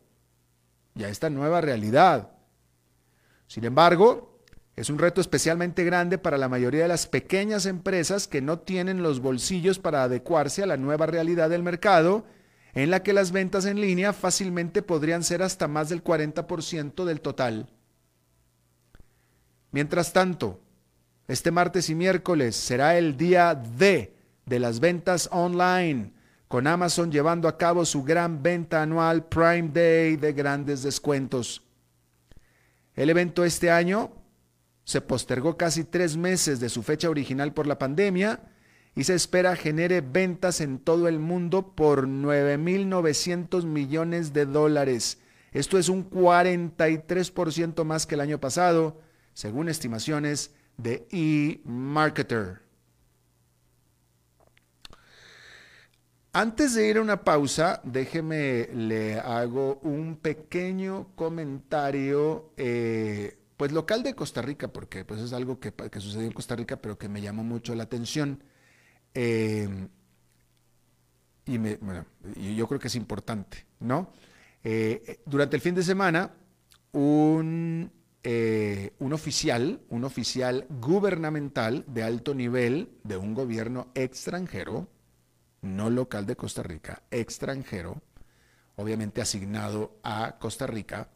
[0.96, 2.32] y a esta nueva realidad.
[3.46, 4.40] Sin embargo,
[4.74, 9.04] es un reto especialmente grande para la mayoría de las pequeñas empresas que no tienen
[9.04, 12.24] los bolsillos para adecuarse a la nueva realidad del mercado,
[12.74, 17.20] en la que las ventas en línea fácilmente podrían ser hasta más del 40% del
[17.20, 17.70] total.
[19.70, 20.58] Mientras tanto,
[21.28, 24.11] este martes y miércoles será el día de
[24.46, 26.12] de las ventas online,
[26.48, 31.62] con Amazon llevando a cabo su gran venta anual Prime Day de grandes descuentos.
[32.94, 34.12] El evento este año
[34.84, 38.40] se postergó casi tres meses de su fecha original por la pandemia
[38.94, 45.18] y se espera genere ventas en todo el mundo por 9.900 millones de dólares.
[45.52, 49.00] Esto es un 43% más que el año pasado,
[49.32, 52.61] según estimaciones de eMarketer.
[56.34, 64.02] Antes de ir a una pausa, déjeme, le hago un pequeño comentario, eh, pues local
[64.02, 67.20] de Costa Rica, porque pues es algo que, sucedió en Costa Rica, pero que me
[67.20, 68.42] llamó mucho la atención.
[69.12, 69.68] Eh,
[71.44, 74.10] y me, bueno, yo creo que es importante, ¿no?
[74.64, 76.32] Eh, durante el fin de semana,
[76.92, 77.92] un,
[78.24, 84.88] un oficial, un oficial gubernamental de alto nivel de un gobierno extranjero,
[85.62, 88.02] no local de Costa Rica, extranjero,
[88.76, 91.08] obviamente asignado a Costa Rica,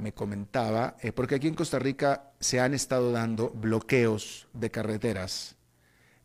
[0.00, 5.56] me comentaba, eh, porque aquí en Costa Rica se han estado dando bloqueos de carreteras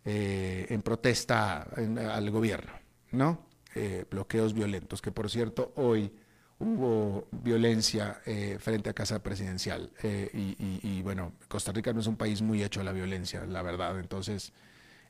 [0.05, 2.71] eh, en protesta al gobierno,
[3.11, 3.45] ¿no?
[3.75, 6.11] Eh, bloqueos violentos, que por cierto hoy
[6.57, 8.21] hubo violencia
[8.59, 9.91] frente a Casa Presidencial.
[10.01, 13.61] Y, y, bueno, Costa Rica no es un país muy hecho a la violencia, la
[13.61, 13.99] verdad.
[13.99, 14.53] Entonces,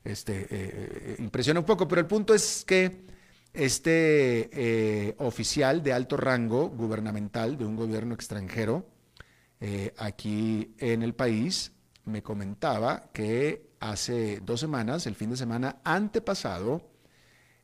[0.06, 3.04] este, eh, eh, impresiona un poco, pero el punto es que
[3.52, 8.86] este eh, oficial de alto rango gubernamental de un gobierno extranjero
[9.96, 11.72] aquí en el país
[12.04, 16.82] me comentaba que hace dos semanas, el fin de semana antepasado,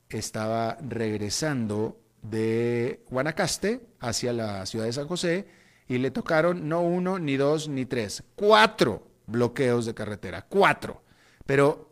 [0.08, 5.46] estaba regresando de Guanacaste hacia la ciudad de San José
[5.86, 11.02] y le tocaron no uno, ni dos, ni tres, cuatro bloqueos de carretera, cuatro.
[11.44, 11.91] Pero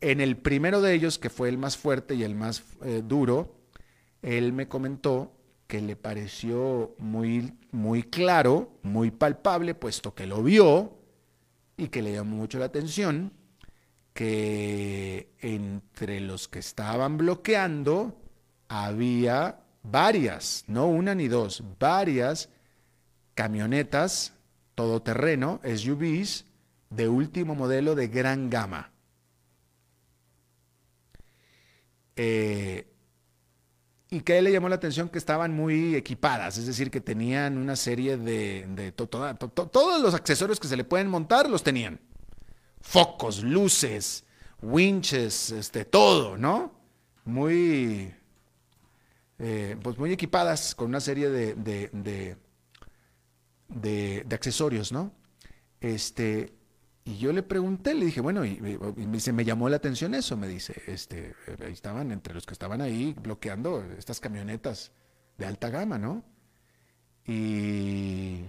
[0.00, 3.60] en el primero de ellos, que fue el más fuerte y el más eh, duro,
[4.22, 5.32] él me comentó
[5.66, 10.98] que le pareció muy, muy claro, muy palpable, puesto que lo vio
[11.76, 13.32] y que le llamó mucho la atención,
[14.12, 18.20] que entre los que estaban bloqueando
[18.68, 22.48] había varias, no una ni dos, varias
[23.34, 24.34] camionetas
[24.74, 26.46] todoterreno, SUVs,
[26.90, 28.89] de último modelo de gran gama.
[32.16, 32.86] Eh,
[34.10, 37.76] y que le llamó la atención que estaban muy equipadas, es decir, que tenían una
[37.76, 38.92] serie de...
[38.92, 42.00] todos los accesorios que se le pueden montar los tenían.
[42.80, 44.24] Focos, luces,
[44.62, 46.72] winches, este, todo, ¿no?
[47.24, 48.12] Muy...
[49.38, 52.36] Eh, pues muy equipadas con una serie de, de,
[53.68, 55.14] de accesorios, ¿no?
[55.80, 56.52] Este,
[57.04, 60.48] y yo le pregunté, le dije, bueno, y, me, me llamó la atención eso, me
[60.48, 61.34] dice, este,
[61.64, 64.92] ahí estaban entre los que estaban ahí bloqueando estas camionetas
[65.38, 66.22] de alta gama, ¿no?
[67.26, 68.44] Y,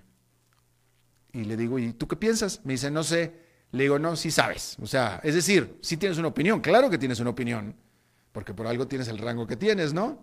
[1.34, 2.62] y le digo, ¿y tú qué piensas?
[2.66, 3.50] Me dice, no sé.
[3.72, 4.78] Le digo, no, sí sabes.
[4.82, 7.76] O sea, es decir, sí tienes una opinión, claro que tienes una opinión,
[8.34, 10.22] porque por algo tienes el rango que tienes, ¿no?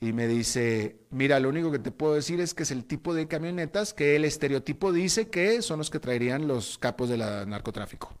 [0.00, 3.14] Y me dice, mira, lo único que te puedo decir es que es el tipo
[3.14, 8.14] de camionetas que el estereotipo dice que son los que traerían los capos del narcotráfico.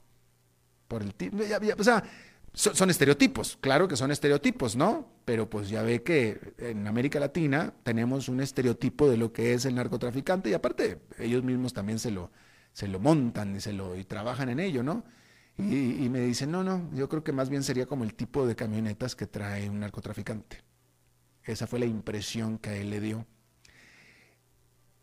[0.88, 1.14] Por el
[1.78, 2.02] o sea,
[2.54, 5.06] son, estereotipos, claro que son estereotipos, ¿no?
[5.26, 9.66] Pero pues ya ve que en América Latina tenemos un estereotipo de lo que es
[9.66, 12.30] el narcotraficante y aparte ellos mismos también se lo,
[12.72, 15.04] se lo montan y, se lo, y trabajan en ello, ¿no?
[15.58, 18.46] Y, y me dicen, no, no, yo creo que más bien sería como el tipo
[18.46, 20.62] de camionetas que trae un narcotraficante.
[21.46, 23.26] Esa fue la impresión que a él le dio.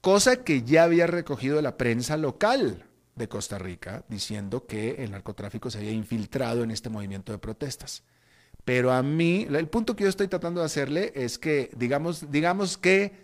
[0.01, 5.69] Cosa que ya había recogido la prensa local de Costa Rica, diciendo que el narcotráfico
[5.71, 8.03] se había infiltrado en este movimiento de protestas.
[8.65, 12.77] Pero a mí, el punto que yo estoy tratando de hacerle es que, digamos, digamos
[12.77, 13.23] que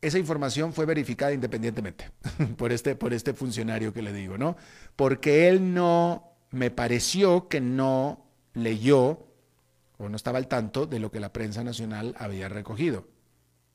[0.00, 2.10] esa información fue verificada independientemente
[2.56, 4.56] por este, por este funcionario que le digo, ¿no?
[4.94, 9.25] Porque él no, me pareció que no leyó
[9.98, 13.06] o no estaba al tanto de lo que la prensa nacional había recogido.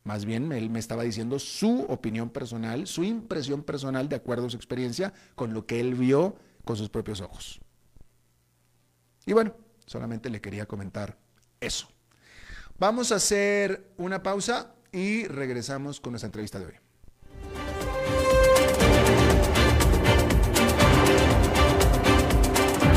[0.04, 4.50] Más bien, él me estaba diciendo su opinión personal, su impresión personal de acuerdo a
[4.50, 7.62] su experiencia con lo que él vio con sus propios ojos.
[9.26, 9.56] Y bueno,
[9.86, 11.18] solamente le quería comentar
[11.60, 11.88] eso.
[12.80, 16.74] Vamos a hacer una pausa y regresamos con nuestra entrevista de hoy.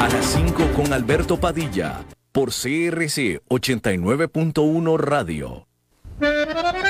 [0.00, 2.04] A las 5 con Alberto Padilla
[2.34, 5.68] por CRC 89.1 Radio.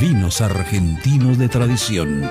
[0.00, 2.30] vinos argentinos de tradición.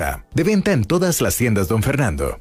[0.33, 2.39] De venta en todas las tiendas, don Fernando.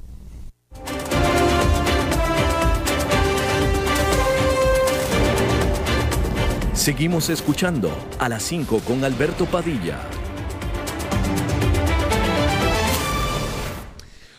[6.73, 10.01] Seguimos escuchando a las 5 con Alberto Padilla.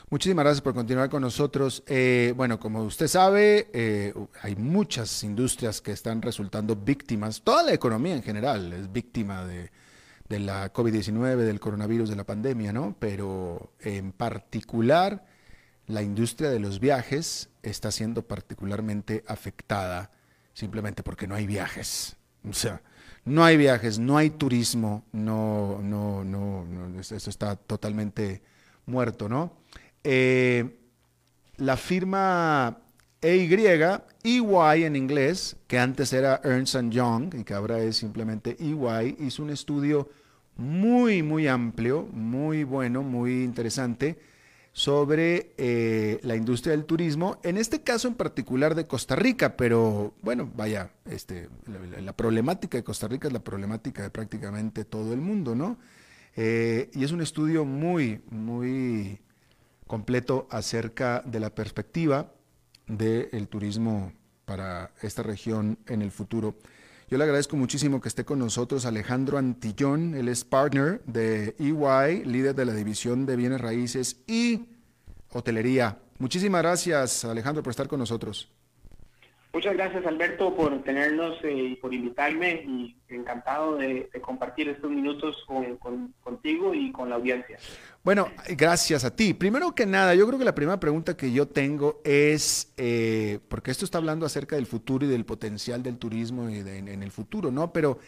[0.09, 1.83] Muchísimas gracias por continuar con nosotros.
[1.85, 7.73] Eh, bueno, como usted sabe, eh, hay muchas industrias que están resultando víctimas, toda la
[7.73, 9.69] economía en general es víctima de,
[10.31, 12.95] de la COVID-19, del coronavirus, de la pandemia, ¿no?
[12.97, 15.25] Pero en particular,
[15.87, 20.09] la industria de los viajes está siendo particularmente afectada
[20.53, 22.15] simplemente porque no hay viajes.
[22.49, 22.81] O sea,
[23.25, 28.41] no hay viajes, no hay turismo, no, no, no, eso está totalmente
[28.85, 29.57] muerto, ¿no?
[30.01, 30.79] Eh,
[31.57, 32.77] la firma
[33.21, 33.53] EY,
[34.23, 39.43] EY en inglés, que antes era Ernst Young y que ahora es simplemente EY, hizo
[39.43, 40.09] un estudio
[40.61, 44.19] muy, muy amplio, muy bueno, muy interesante
[44.73, 50.13] sobre eh, la industria del turismo, en este caso en particular de Costa Rica, pero
[50.21, 51.49] bueno, vaya, este,
[51.99, 55.77] la, problemática de Costa Rica es la problemática de prácticamente todo el mundo, ¿no?
[56.35, 59.19] Eh, y es un estudio muy, muy
[59.87, 62.31] completo acerca de la perspectiva
[62.87, 64.13] del turismo
[64.45, 66.55] para esta región en el futuro.
[67.11, 72.23] Yo le agradezco muchísimo que esté con nosotros Alejandro Antillón, él es partner de EY,
[72.23, 74.69] líder de la división de bienes raíces y
[75.33, 75.99] hotelería.
[76.19, 78.49] Muchísimas gracias Alejandro por estar con nosotros.
[79.53, 85.35] Muchas gracias Alberto por tenernos eh, y por invitarme y encantado de, compartir estos minutos
[86.21, 87.57] contigo y con la audiencia.
[88.01, 89.33] Bueno, gracias a ti.
[89.33, 93.71] Primero que nada, yo creo que la primera pregunta que yo tengo es, eh, porque
[93.71, 97.51] esto está hablando acerca del futuro y del potencial del turismo y en el futuro,
[97.51, 97.73] ¿no?
[97.73, 97.99] Pero,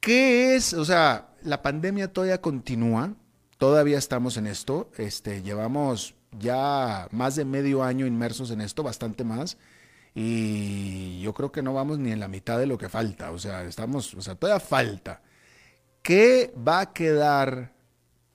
[0.00, 0.72] ¿qué es?
[0.72, 3.14] O sea, la pandemia todavía continúa,
[3.58, 9.24] todavía estamos en esto, este, llevamos ya más de medio año inmersos en esto, bastante
[9.24, 9.58] más
[10.14, 13.38] y yo creo que no vamos ni en la mitad de lo que falta, o
[13.38, 15.20] sea, estamos, o sea, todavía falta.
[16.02, 17.72] ¿Qué va a quedar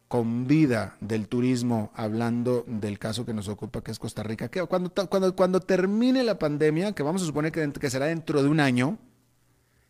[0.10, 4.50] con vida del turismo, hablando del caso que nos ocupa, que es Costa Rica?
[4.68, 8.60] Cuando, cuando, cuando termine la pandemia, que vamos a suponer que, será dentro de un
[8.60, 8.98] año,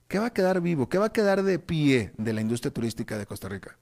[0.08, 0.90] ¿qué va a quedar vivo?
[0.90, 3.78] ¿Qué va a quedar de pie de la industria turística de Costa Rica?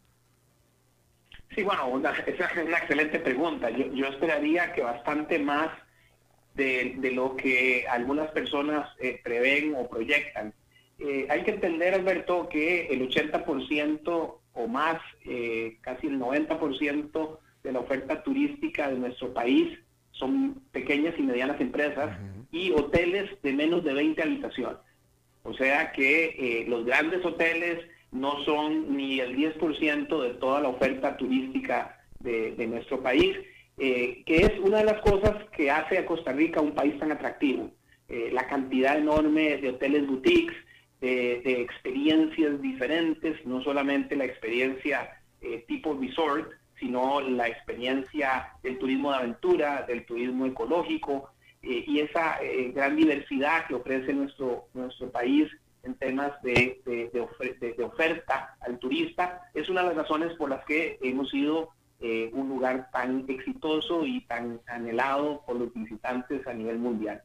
[1.56, 3.70] Sí, bueno, esa es una excelente pregunta.
[3.72, 5.72] Yo, yo esperaría que bastante más
[6.58, 10.54] de, lo que algunas personas eh, prevén o proyectan.
[11.00, 17.72] Eh, hay que entender, Alberto, que el 80% o más, eh, casi el 90% de
[17.72, 19.78] la oferta turística de nuestro país
[20.12, 22.18] son pequeñas y medianas empresas
[22.52, 24.80] y hoteles de menos de 20 habitaciones.
[25.44, 31.16] O sea que los grandes hoteles no son ni el 10% de toda la oferta
[31.18, 33.38] turística de, de nuestro país
[33.80, 37.12] eh, que es una de las cosas que hace a Costa Rica un país tan
[37.12, 37.72] atractivo.
[38.10, 40.56] Eh, la cantidad enorme de hoteles boutiques,
[41.00, 49.12] de, experiencias diferentes, no solamente la experiencia eh, tipo resort, sino la experiencia del turismo
[49.12, 51.30] de aventura, del turismo ecológico
[51.62, 52.40] y esa
[52.74, 55.52] gran diversidad que ofrece nuestro, nuestro país
[55.84, 60.98] en temas de, de, oferta al turista, es una de las razones por las que
[61.02, 66.78] hemos sido eh, un lugar tan exitoso y tan anhelado por los visitantes a nivel
[66.78, 67.24] mundial.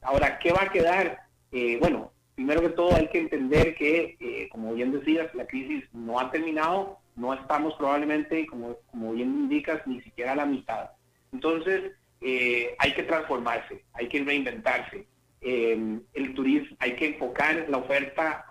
[0.00, 1.26] Ahora, ¿qué va a quedar?
[1.50, 5.82] Eh, bueno, primero que todo hay que entender que, eh, como bien decías, la crisis
[5.92, 10.90] no ha terminado, no estamos probablemente, como, como bien indicas, ni siquiera a la mitad.
[11.32, 15.04] Entonces, hay que transformarse, hay que reinventarse.
[15.40, 18.46] el turismo, hay que enfocar la oferta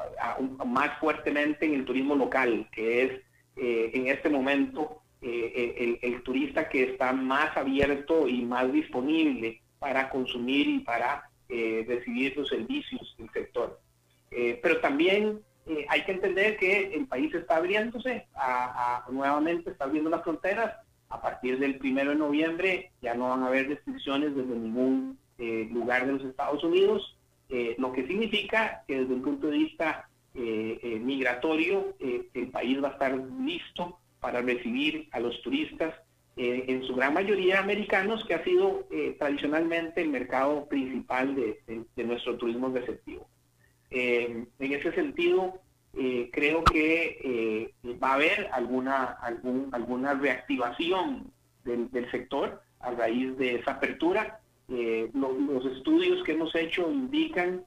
[0.66, 3.22] más fuertemente en el turismo local, que es
[3.56, 10.68] en este momento eh, el, turista que está más abierto y más disponible para consumir
[10.68, 13.80] y para eh, recibir los servicios del sector.
[14.32, 15.40] Eh, pero también
[15.90, 20.76] hay que entender que el país está abriéndose, a, nuevamente está abriendo las fronteras.
[21.10, 25.20] A partir del primero de noviembre ya no van a haber restricciones desde ningún
[25.72, 27.16] lugar de los Estados Unidos,
[27.78, 33.14] lo que significa que desde un punto de vista migratorio el país va a estar
[33.40, 35.94] listo para recibir a los turistas,
[36.38, 42.06] eh, en su gran mayoría americanos, que ha sido eh, tradicionalmente el mercado principal de,
[42.06, 43.28] nuestro turismo receptivo.
[43.90, 45.60] Eh, en ese sentido,
[46.32, 51.30] creo que va a haber alguna, algún, alguna reactivación
[51.66, 54.40] del, sector a raíz de esa apertura.
[54.70, 57.66] los estudios que hemos hecho indican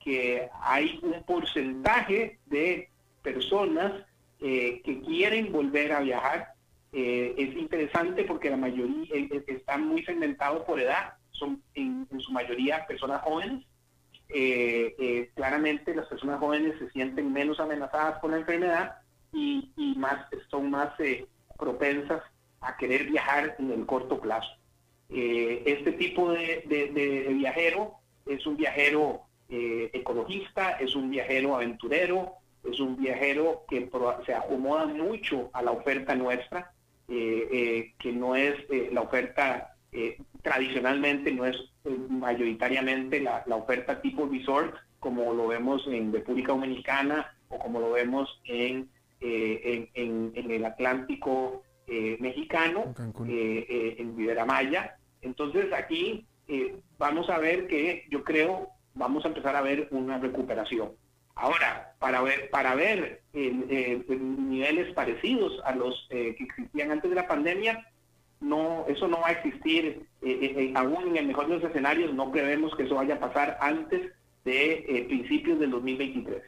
[0.00, 2.88] que hay un porcentaje de
[3.22, 3.92] personas
[4.42, 6.54] eh, que quieren volver a viajar.
[6.92, 12.32] Eh, es interesante porque la mayoría eh, están muy segmentados por edad, son en, su
[12.32, 13.66] mayoría personas jóvenes.
[15.34, 18.96] claramente las personas jóvenes se sienten menos amenazadas por la enfermedad
[19.32, 20.90] y, más, son más
[21.58, 22.22] propensas
[22.62, 24.50] a querer viajar en el corto plazo.
[25.10, 32.96] este tipo de, de, viajero es un viajero ecologista, es un viajero aventurero, es un
[32.96, 33.88] viajero que
[34.26, 36.72] se acomoda mucho a la oferta nuestra,
[37.08, 39.66] eh, eh, que no es eh, la oferta
[40.42, 41.56] tradicionalmente, no es
[42.08, 48.40] mayoritariamente la, oferta tipo resort, como lo vemos en República Dominicana o como lo vemos
[48.44, 48.88] en,
[49.20, 52.94] en, el Atlántico mexicano,
[53.26, 54.96] en Rivera Maya.
[55.22, 56.24] Entonces aquí
[56.96, 60.92] vamos a ver que yo creo vamos a empezar a ver una recuperación.
[61.34, 67.86] Ahora, para ver, para ver niveles parecidos a los que existían antes de la pandemia,
[68.40, 70.06] no, eso no va a existir,
[70.74, 74.12] aún en el mejor de los escenarios, no prevemos que eso vaya a pasar antes
[74.44, 76.42] de principios del 2023.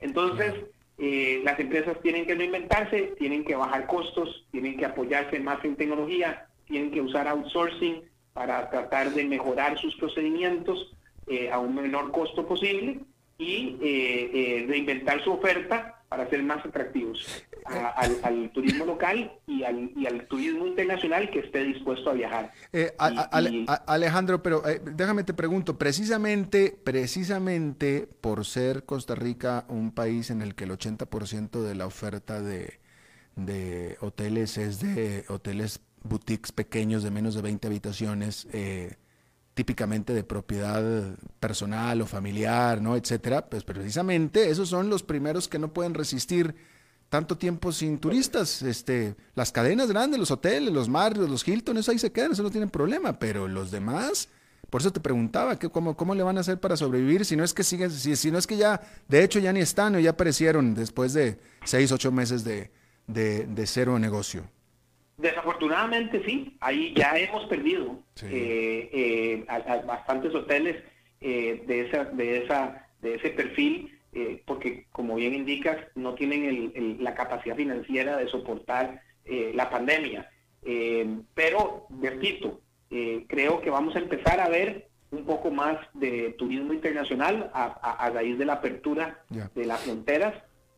[0.00, 0.54] Entonces,
[0.98, 5.76] eh, las empresas tienen que reinventarse, tienen que bajar costos, tienen que apoyarse más en
[5.76, 10.94] tecnología, tienen que usar outsourcing para tratar de mejorar sus procedimientos
[11.26, 13.00] eh, a un menor costo posible
[13.38, 17.44] y eh, reinventar su oferta para ser más atractivos
[18.22, 22.52] al, turismo local y al, y al, turismo internacional que esté dispuesto a viajar.
[23.86, 30.54] Alejandro, pero déjame te pregunto, precisamente, precisamente por ser Costa Rica un país en el
[30.54, 32.78] que el 80% de la oferta de,
[33.36, 38.96] de, hoteles es de hoteles boutiques pequeños de menos de 20 habitaciones, eh,
[39.54, 42.96] típicamente de propiedad personal o familiar, ¿no?
[42.96, 46.54] etcétera, pues precisamente esos son los primeros que no pueden resistir
[47.08, 48.62] tanto tiempo sin turistas.
[48.62, 52.42] Este, las cadenas grandes, los hoteles, los Marriott, los Hilton, eso ahí se quedan, eso
[52.42, 54.28] no tienen problema, pero los demás,
[54.70, 57.44] por eso te preguntaba, que cómo, ¿cómo le van a hacer para sobrevivir si no
[57.44, 60.00] es que siguen, si, si no es que ya, de hecho ya ni están o
[60.00, 62.72] ya aparecieron después de seis, ocho meses de,
[63.06, 64.50] de, de cero negocio?
[65.16, 70.82] Desafortunadamente sí, ahí ya hemos perdido eh, eh, a, bastantes hoteles
[71.20, 73.90] eh, de esa, de esa, de ese perfil,
[74.46, 80.30] porque como bien indicas, no tienen la capacidad financiera de soportar la pandemia.
[81.34, 82.60] pero, repito,
[83.26, 88.38] creo que vamos a empezar a ver un poco más de turismo internacional a, raíz
[88.38, 90.34] de la apertura de las fronteras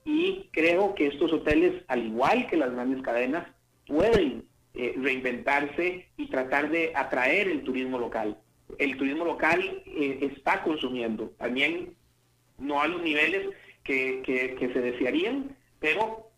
[0.07, 3.47] y creo que estos hoteles, al igual que las grandes cadenas,
[3.87, 8.37] pueden eh, reinventarse y tratar de atraer el turismo local.
[8.79, 11.95] El turismo local eh, está consumiendo, también
[12.59, 13.49] no a los niveles
[13.85, 14.23] que,
[14.59, 16.31] se desearían, pero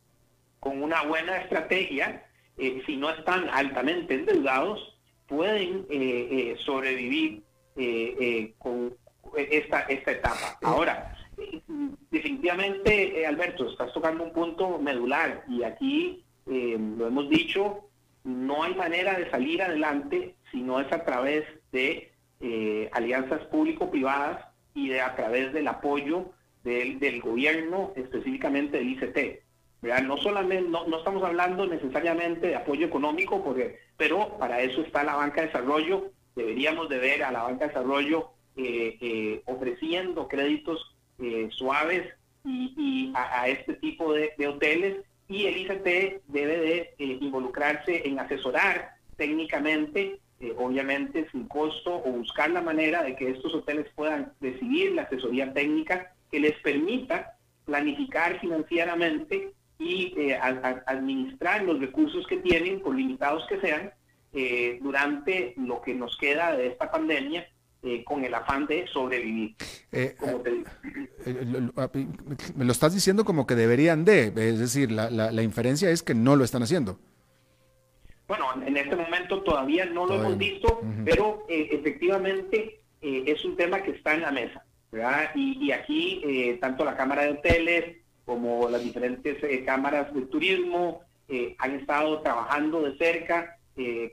[0.60, 2.26] con una buena estrategia,
[2.58, 4.96] eh, si no están altamente endeudados,
[5.26, 5.86] pueden
[6.64, 7.42] sobrevivir
[8.58, 8.94] con
[9.36, 10.58] esta, esta etapa.
[10.62, 11.16] Ahora,
[12.10, 17.84] definitivamente, Alberto, estás tocando un punto medular y aquí eh, lo hemos dicho,
[18.24, 24.46] no hay manera de salir adelante si no es a través de eh, alianzas público-privadas
[24.74, 26.30] y de a través del apoyo
[26.64, 29.42] del, del gobierno, específicamente del ICT.
[30.04, 35.04] No solamente, no, no, estamos hablando necesariamente de apoyo económico, porque, pero para eso está
[35.04, 36.10] la banca de desarrollo.
[36.34, 40.94] Deberíamos de ver a la banca de desarrollo eh, ofreciendo créditos
[41.50, 42.08] suaves
[42.44, 48.94] y, a, este tipo de hoteles y el ICT debe de eh, involucrarse en asesorar
[49.16, 54.92] técnicamente, eh, obviamente sin costo, o buscar la manera de que estos hoteles puedan recibir
[54.92, 60.34] la asesoría técnica que les permita planificar financieramente y eh,
[60.86, 63.92] administrar los recursos que tienen, por limitados que sean,
[64.82, 67.48] durante lo que nos queda de esta pandemia
[67.80, 69.54] eh, con el afán de sobrevivir.
[69.92, 70.16] Eh,
[71.24, 71.88] eh, ah,
[72.56, 76.12] me lo estás diciendo como que deberían de, es decir, la, la, inferencia es que
[76.12, 76.98] no lo están haciendo.
[78.26, 83.92] Bueno, en este momento todavía no lo hemos visto, pero efectivamente es un tema que
[83.92, 84.64] está en la mesa.
[85.36, 91.02] Y, y, aquí tanto la Cámara de Hoteles como las diferentes cámaras de turismo
[91.58, 93.56] han estado trabajando de cerca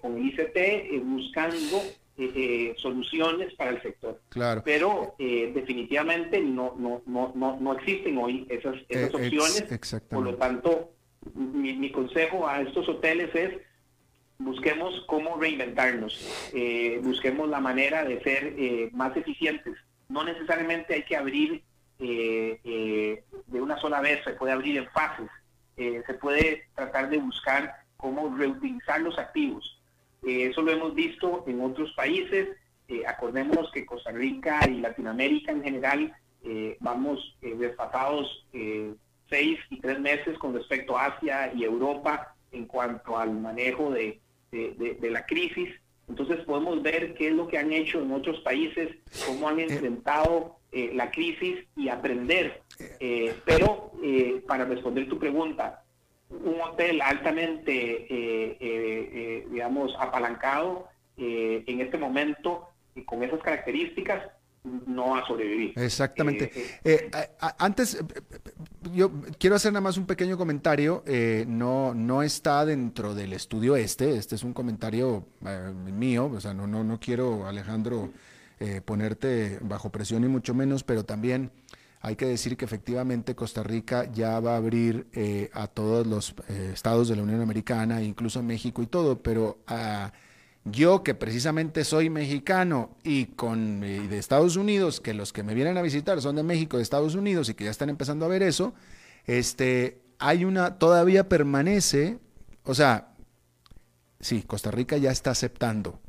[0.02, 1.82] con el ICT buscando
[2.18, 4.22] eh, eh, soluciones para el sector.
[4.30, 4.62] Claro.
[4.64, 9.66] Pero eh, definitivamente no, no, no, no, existen hoy esas, esas opciones.
[10.10, 10.94] Por lo tanto,
[11.34, 13.56] mi, mi, consejo a estos hoteles es
[14.38, 16.50] busquemos cómo reinventarnos,
[17.02, 18.56] busquemos la manera de ser
[18.94, 19.76] más eficientes.
[20.08, 21.64] No necesariamente hay que abrir
[22.00, 25.30] de una sola vez, se puede abrir en fases.
[25.76, 29.75] se puede tratar de buscar cómo reutilizar los activos
[30.24, 32.50] eh, eso lo hemos visto en otros países.
[32.88, 38.46] Eh, acordémonos que Costa Rica y Latinoamérica en general eh, vamos eh, desfasados
[39.28, 44.22] seis y tres meses con respecto a Asia y Europa en cuanto al manejo de,
[45.02, 45.70] la crisis.
[46.08, 48.96] Entonces podemos ver qué es lo que han hecho en otros países,
[49.26, 52.62] cómo han enfrentado la crisis y aprender.
[53.46, 53.92] pero
[54.48, 55.84] para responder tu pregunta,
[56.30, 64.22] un hotel altamente, eh, eh, eh, digamos, apalancado en este momento y con esas características
[64.86, 65.74] no va a sobrevivir.
[65.78, 66.52] Exactamente.
[67.58, 68.04] antes,
[68.94, 71.04] yo quiero hacer nada más un pequeño comentario.
[71.06, 74.18] Eh, no, no está dentro del estudio este.
[74.18, 76.32] Este es un comentario eh, mío.
[76.34, 78.12] O sea, no, no, no quiero, Alejandro,
[78.60, 81.52] eh, ponerte bajo presión y mucho menos, pero también
[82.06, 85.08] hay que decir que efectivamente Costa Rica ya va a abrir
[85.54, 90.14] a todos los estados de la Unión Americana, incluso México y todo, pero a
[90.66, 95.78] yo que precisamente soy mexicano y con de Estados Unidos, que los que me vienen
[95.78, 98.44] a visitar son de México, de Estados Unidos y que ya están empezando a ver
[98.44, 98.76] eso,
[99.26, 102.20] este, hay una, todavía permanece,
[102.64, 103.16] o sea,
[104.20, 106.00] sí, Costa Rica ya está aceptando,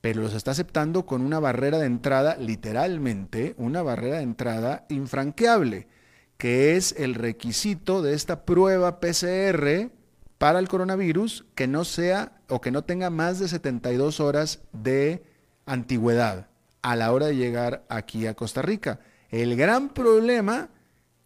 [0.00, 5.88] pero los está aceptando con una barrera de entrada, literalmente, una barrera de entrada infranqueable,
[6.36, 9.90] que es el requisito de esta prueba PCR
[10.38, 15.24] para el coronavirus que no sea o que no tenga más de 72 horas de
[15.66, 16.48] antigüedad
[16.82, 19.00] a la hora de llegar aquí a Costa Rica.
[19.30, 20.70] El gran problema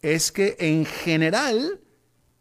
[0.01, 1.79] es que en general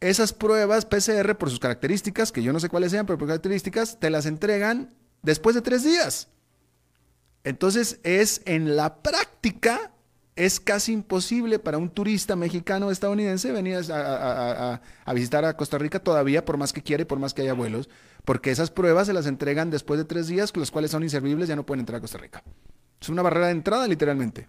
[0.01, 4.01] esas pruebas PCR por sus características, que yo no sé cuáles sean, pero por características,
[4.01, 6.28] te las entregan después de tres días.
[7.44, 9.92] Entonces es en la práctica
[10.34, 14.80] es casi imposible para un turista mexicano o estadounidense venir a,
[15.14, 17.90] visitar a Costa Rica todavía, por más que quiere, por más que haya vuelos,
[18.24, 21.56] porque esas pruebas se las entregan después de tres días, los cuales son inservibles, ya
[21.56, 22.42] no pueden entrar a Costa Rica.
[23.00, 24.48] Es una barrera de entrada, literalmente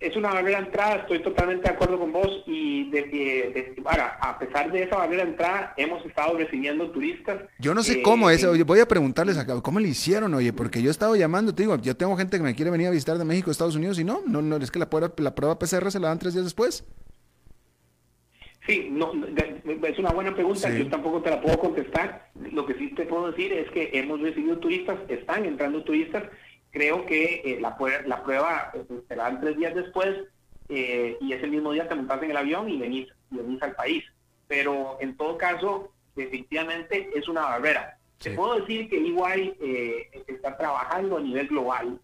[0.00, 4.38] es una barrera de entrada, estoy totalmente de acuerdo con vos y de, ahora, a
[4.38, 7.42] pesar de esa barrera de entrada, hemos estado recibiendo turistas.
[7.58, 10.52] Yo no sé cómo es, oye, voy a preguntarles acá, ¿cómo le hicieron, oye?
[10.52, 12.90] Porque yo he estado llamando, te digo, yo tengo gente que me quiere venir a
[12.90, 15.58] visitar de México, Estados Unidos y no, no, no es que la prueba, la prueba
[15.58, 16.84] PCR se la dan tres días después.
[18.68, 22.30] Sí, no, es una buena pregunta, yo tampoco te la puedo contestar.
[22.52, 26.24] Lo que sí te puedo decir es que hemos recibido turistas, están entrando turistas
[26.70, 30.16] creo que eh, la, la, prueba eh, se dan tres días después
[30.68, 33.74] eh, y es el mismo día que montas en el avión y venís, venís al
[33.74, 34.04] país.
[34.46, 37.98] Pero en todo caso, definitivamente es una barrera.
[38.18, 39.54] Te puedo decir que EY
[40.26, 42.00] está trabajando a nivel global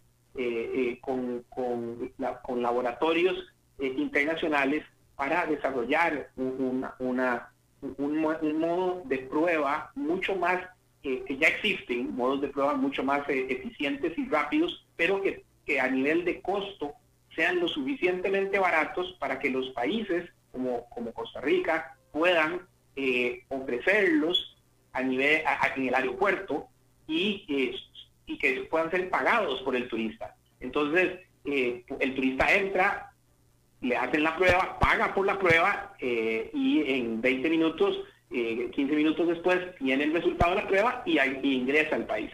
[1.01, 2.13] con, con,
[2.43, 4.85] con, laboratorios internacionales
[5.17, 7.51] para desarrollar una, una,
[7.81, 10.61] un, un modo de prueba mucho más
[11.05, 15.79] que ya existen modos de prueba mucho más eh, eficientes y rápidos, pero que, que,
[15.79, 16.95] a nivel de costo
[17.37, 22.63] sean lo suficientemente baratos para que los países como, como Costa Rica puedan
[22.97, 24.57] eh, ofrecerlos
[24.95, 25.43] a nivel
[25.77, 26.69] en el aeropuerto
[27.07, 27.77] y, eh,
[28.25, 30.35] y que puedan ser pagados por el turista.
[30.61, 33.13] Entonces, el turista entra,
[33.83, 37.99] le hacen la prueba, paga por la prueba y en 20 minutos
[38.31, 42.31] 15 eh, minutos después tiene el resultado de la prueba y, ingresa al país.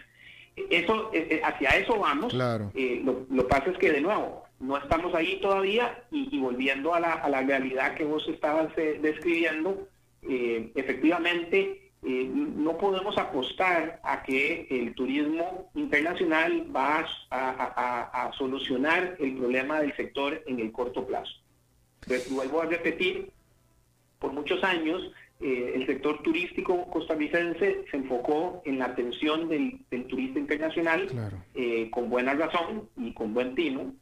[0.56, 2.32] Eso, eh, eh, hacia eso vamos.
[2.32, 2.72] Claro.
[2.74, 7.12] lo, que pasa es que, de nuevo, no estamos ahí todavía y, volviendo a la,
[7.12, 9.88] a la, realidad que vos estabas describiendo,
[10.22, 19.80] efectivamente, no podemos apostar a que el turismo internacional va a, a, solucionar el problema
[19.80, 21.32] del sector en el corto plazo.
[22.30, 23.30] vuelvo a repetir,
[24.18, 25.10] por muchos años
[25.42, 31.08] eh, el sector turístico costarricense se enfocó en la atención del, turista internacional
[31.54, 33.94] eh, con buena razón y con buen tino.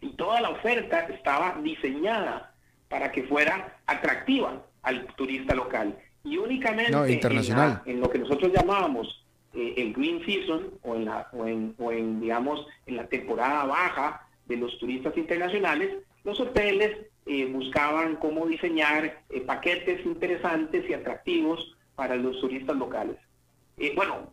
[0.00, 2.52] Y toda la oferta estaba diseñada
[2.88, 5.96] para que fuera atractiva al turista local.
[6.24, 7.82] Y únicamente internacional.
[7.86, 11.92] En, lo que nosotros llamábamos eh, el green season o en, la, o, en, o
[11.92, 15.90] en, digamos, en la temporada baja de los turistas internacionales,
[16.24, 23.16] los hoteles eh, buscaban cómo diseñar eh, paquetes interesantes y atractivos para los turistas locales.
[23.78, 24.32] Eh, bueno,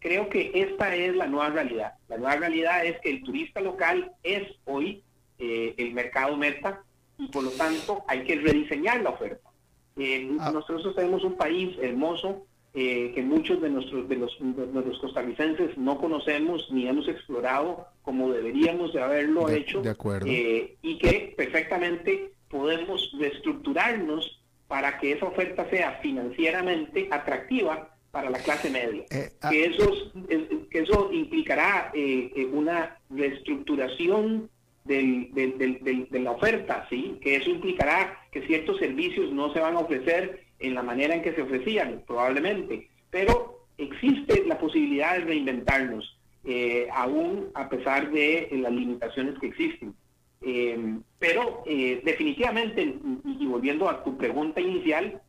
[0.00, 1.94] creo que esta es la nueva realidad.
[2.08, 5.02] La nueva realidad es que el turista local es hoy
[5.38, 6.82] el mercado meta
[7.18, 9.50] y por lo tanto hay que rediseñar la oferta.
[10.38, 10.50] Ah.
[10.52, 12.46] Nosotros tenemos un país hermoso
[12.76, 18.32] eh, que muchos de nuestros de los, de costarricenses no conocemos ni hemos explorado como
[18.32, 20.26] deberíamos de haberlo hecho de acuerdo.
[20.28, 28.38] Eh, y que perfectamente podemos reestructurarnos para que esa oferta sea financieramente atractiva para la
[28.38, 29.04] clase media.
[29.08, 29.50] Eh, ah.
[29.50, 29.92] que, eso,
[30.68, 31.92] que eso implicará
[32.52, 34.50] una reestructuración
[34.84, 37.18] del, de la oferta, ¿sí?
[37.22, 41.22] que eso implicará que ciertos servicios no se van a ofrecer en la manera en
[41.22, 48.48] que se ofrecían, probablemente, pero existe la posibilidad de reinventarnos, eh, aún a pesar de
[48.52, 49.94] las limitaciones que existen.
[50.42, 55.20] Eh, pero eh, definitivamente, y, volviendo a tu pregunta inicial,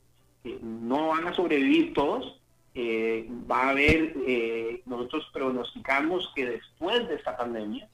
[0.62, 2.42] no van a sobrevivir todos.
[3.50, 4.14] va a haber,
[4.86, 7.88] nosotros pronosticamos que después de esta pandemia,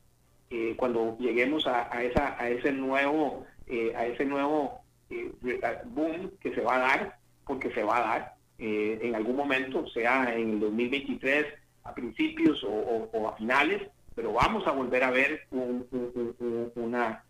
[0.75, 3.45] cuando lleguemos a, esa, a ese nuevo,
[3.95, 4.81] a ese nuevo
[5.85, 10.35] boom que se va a dar, porque se va a dar en algún momento, sea
[10.35, 11.47] en el 2023
[11.83, 13.81] a principios o, a finales,
[14.15, 15.87] pero vamos a volver a ver un,
[16.75, 17.23] una,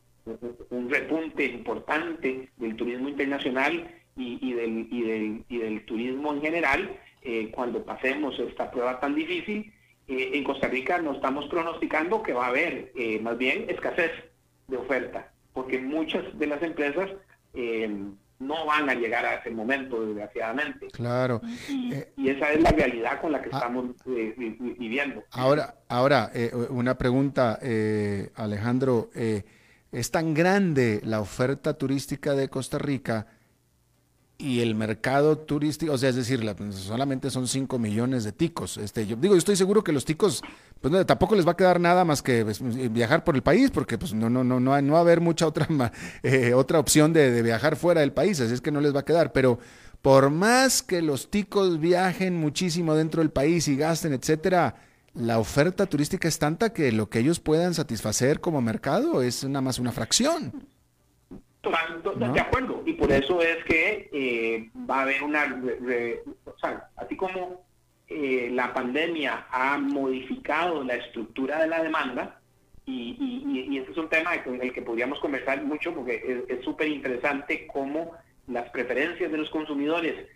[0.69, 6.99] un repunte importante del turismo internacional y, del, y, del, y del turismo en general
[7.23, 9.71] eh, cuando pasemos esta prueba tan difícil.
[10.07, 14.11] Eh, en Costa Rica no estamos pronosticando que va a haber eh, más bien escasez
[14.67, 17.09] de oferta, porque muchas de las empresas
[18.41, 20.87] no van a llegar a ese momento, desgraciadamente.
[20.87, 21.41] Claro.
[21.69, 23.57] Y, esa es la realidad con la que ah.
[23.57, 25.23] estamos viviendo.
[25.31, 26.31] Ahora, ahora
[26.69, 27.59] una pregunta,
[28.35, 29.09] Alejandro.
[29.91, 33.27] es tan grande la oferta turística de Costa Rica
[34.41, 38.77] y el mercado turístico, o sea, es decir, solamente son 5 millones de ticos.
[38.77, 40.41] Este, yo digo, yo estoy seguro que los ticos,
[40.81, 42.59] pues no, tampoco les va a quedar nada más que pues,
[42.91, 45.45] viajar por el país, porque pues no, no, no, no, no va a haber mucha
[45.45, 45.67] otra,
[46.23, 49.01] eh, otra opción de, de, viajar fuera del país, así es que no les va
[49.01, 49.31] a quedar.
[49.31, 49.59] Pero
[50.01, 54.75] por más que los ticos viajen muchísimo dentro del país y gasten, etcétera,
[55.13, 59.61] la oferta turística es tanta que lo que ellos puedan satisfacer como mercado es nada
[59.61, 60.70] más una fracción.
[61.63, 65.61] De acuerdo, y por eso es que eh, va a haber una,
[66.45, 67.65] o sea, así como
[68.07, 72.39] eh, la pandemia ha modificado la estructura de la demanda,
[72.85, 73.15] y,
[73.69, 77.67] y, ese es un tema con el que podríamos conversar mucho porque es súper interesante
[77.67, 78.11] cómo
[78.47, 80.27] las preferencias de los consumidores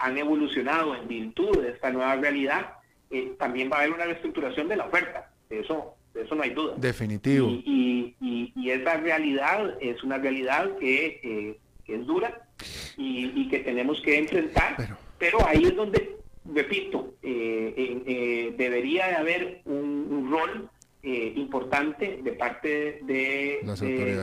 [0.00, 2.74] han evolucionado en virtud de esta nueva realidad,
[3.10, 5.30] eh, también va a haber una reestructuración de la oferta.
[5.48, 6.74] Eso eso no hay duda.
[6.76, 7.48] Definitivo.
[7.48, 12.46] Y, y, esa realidad es una realidad que, eh, es dura
[12.96, 19.62] y, que tenemos que enfrentar, pero, ahí es donde, repito, eh, eh, debería de haber
[19.64, 20.70] un, rol
[21.02, 23.60] importante de parte de,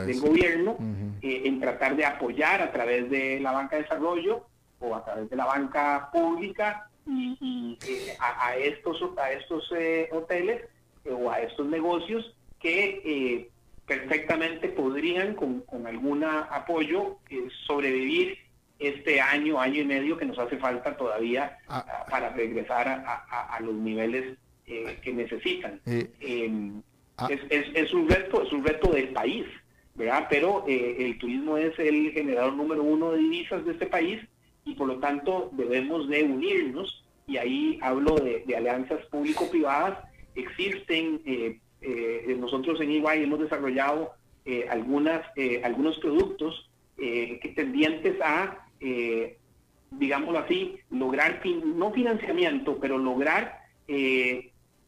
[0.06, 0.78] del gobierno
[1.20, 4.46] en tratar de apoyar a través de la banca de desarrollo
[4.78, 7.76] o a través de la banca pública y,
[8.20, 9.70] a, a, estos, a estos
[10.12, 10.62] hoteles
[11.10, 13.48] o a estos negocios que eh,
[13.86, 18.38] perfectamente podrían con, con algún apoyo eh, sobrevivir
[18.78, 21.84] este año, año y medio que nos hace falta todavía ah.
[21.88, 24.36] Ah, para regresar a, a, los niveles
[24.66, 25.80] eh, que necesitan.
[25.86, 26.82] Em,
[27.16, 27.28] ah.
[27.30, 29.46] es, es, es, un reto, es un reto del país,
[29.94, 30.26] ¿verdad?
[30.30, 34.20] Pero el turismo es el generador número uno de divisas de este país
[34.64, 40.07] y por lo tanto debemos de unirnos y ahí hablo de, de alianzas público-privadas
[40.38, 44.12] existen, eh, eh, nosotros en EY hemos desarrollado
[44.44, 45.22] eh, algunas,
[45.62, 48.66] algunos productos que tendientes a,
[49.92, 53.60] digámoslo así, lograr, no financiamiento, pero lograr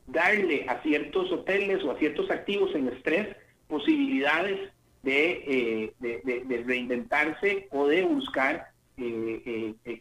[0.09, 3.29] darle a ciertos hoteles o a ciertos activos en estrés
[3.69, 4.73] posibilidades
[5.05, 8.73] de, de reinventarse o de buscar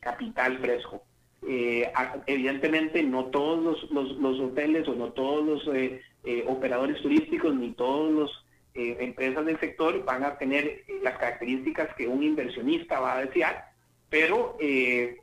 [0.02, 1.04] capital fresco.
[1.47, 1.89] Eh,
[2.25, 8.11] evidentemente no todos los, hoteles o no todos los eh, eh, operadores turísticos ni todas
[8.13, 8.29] las
[8.75, 13.71] empresas del sector van a tener las características que un inversionista va a desear,
[14.09, 14.57] pero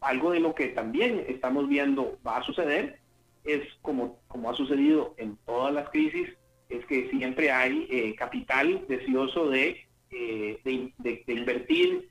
[0.02, 2.98] algo de lo que también estamos viendo va a suceder
[3.44, 6.28] es como, como ha sucedido en todas las crisis,
[6.68, 12.10] es que siempre hay capital deseoso de, de invertir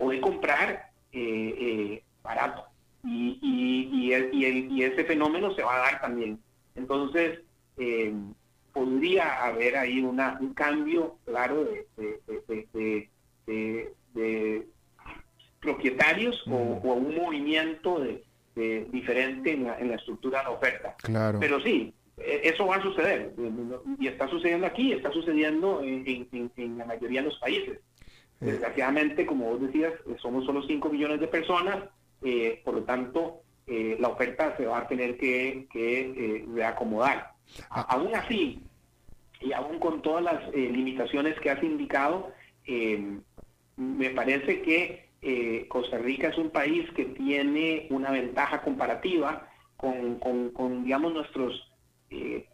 [0.00, 0.90] o de comprar
[2.20, 2.69] barato
[3.04, 6.38] y, y, y, y, ese fenómeno se va a dar también.
[6.74, 7.40] Entonces,
[7.78, 8.14] eh,
[8.72, 13.08] podría haber ahí una, un cambio, claro, de,
[13.46, 14.66] de,
[15.60, 18.24] propietarios o, un movimiento de,
[18.90, 20.94] diferente en la, en la, estructura de la oferta.
[21.02, 21.38] Claro.
[21.40, 23.34] Pero sí, e, eso va a suceder.
[23.98, 27.78] Y está sucediendo aquí, está sucediendo en, en la mayoría de los países.
[28.40, 28.46] Eh.
[28.46, 31.84] Desgraciadamente, como vos decías, somos solo 5 millones de personas
[32.22, 37.32] eh, por lo tanto, eh, la oferta se va a tener que, eh, reacomodar.
[37.68, 37.80] Ah.
[37.88, 38.60] aún así,
[39.40, 42.32] y aún con todas las limitaciones que has indicado,
[43.76, 51.12] me parece que Costa Rica es un país que tiene una ventaja comparativa con, digamos,
[51.12, 51.72] nuestros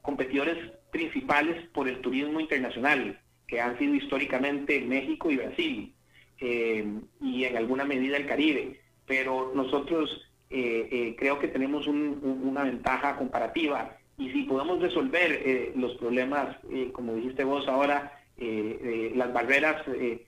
[0.01, 0.57] competidores
[0.91, 5.95] principales por el turismo internacional, que han sido históricamente México y Brasil,
[6.41, 13.17] y en alguna medida el Caribe pero nosotros eh, eh, creo que tenemos una ventaja
[13.17, 16.57] comparativa y si podemos resolver eh, los problemas,
[16.93, 20.27] como dijiste vos ahora, las barreras de,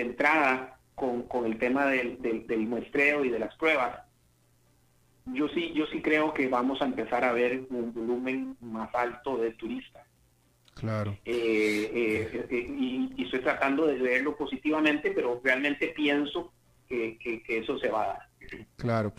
[0.00, 4.00] entrada con, el tema del, muestreo y de las pruebas,
[5.26, 9.36] yo sí, yo sí creo que vamos a empezar a ver un volumen más alto
[9.36, 10.06] de turistas.
[10.74, 11.16] Claro.
[11.24, 16.52] Eh, y, estoy tratando de verlo positivamente, pero realmente pienso
[16.92, 18.28] que, eso se va a dar.
[18.76, 19.12] Claro.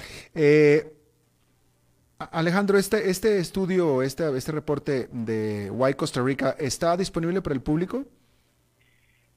[2.31, 7.61] Alejandro, este, este estudio, este, este reporte de Why Costa Rica, ¿está disponible para el
[7.61, 8.05] público?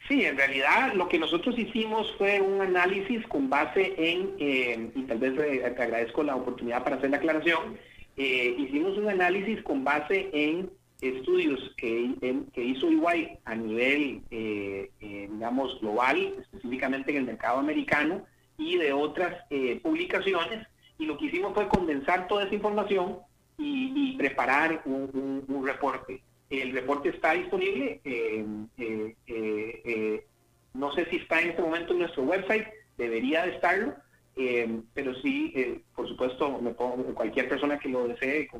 [0.09, 5.03] Sí, en realidad lo que nosotros hicimos fue un análisis con base en, eh, y
[5.03, 7.77] tal vez te agradezco la oportunidad para hacer la aclaración,
[8.17, 10.71] eh, hicimos un análisis con base en
[11.01, 12.15] estudios que,
[12.53, 18.25] que hizo EY a nivel, eh, digamos, global, específicamente en el mercado americano,
[18.59, 19.45] y de otras
[19.83, 20.67] publicaciones,
[20.99, 23.19] y lo que hicimos fue condensar toda esa información
[23.59, 26.23] y, preparar un reporte.
[26.51, 28.01] El reporte está disponible.
[28.05, 28.45] Eh,
[28.79, 30.25] eh, eh,
[30.75, 32.67] no sé si está en este momento en nuestro website,
[32.97, 33.95] debería de estarlo,
[34.93, 38.51] pero sí, por supuesto, me pongo, cualquier persona que lo desee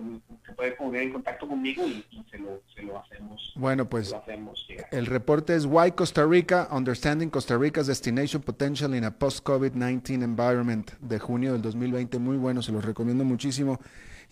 [0.47, 2.39] se puede poner en contacto conmigo y, se,
[2.83, 3.53] lo, hacemos.
[3.57, 4.15] Bueno, pues
[4.91, 10.91] el reporte es Why Costa Rica, Understanding Costa Rica's Destination Potential in a Post-COVID-19 Environment
[10.99, 12.19] de junio del 2020.
[12.21, 13.79] Muy bueno, se los recomiendo muchísimo.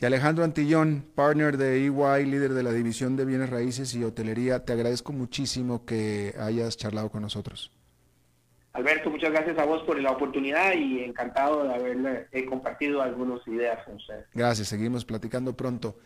[0.00, 4.64] Y Alejandro Antillón, partner de EY, líder de la división de bienes raíces y hotelería,
[4.64, 7.70] te agradezco muchísimo que hayas charlado con nosotros.
[8.74, 13.46] Alberto, muchas gracias a vos por la oportunidad y encantado de haber eh, compartido algunas
[13.46, 14.26] ideas con ustedes.
[14.34, 15.96] Gracias, seguimos platicando pronto.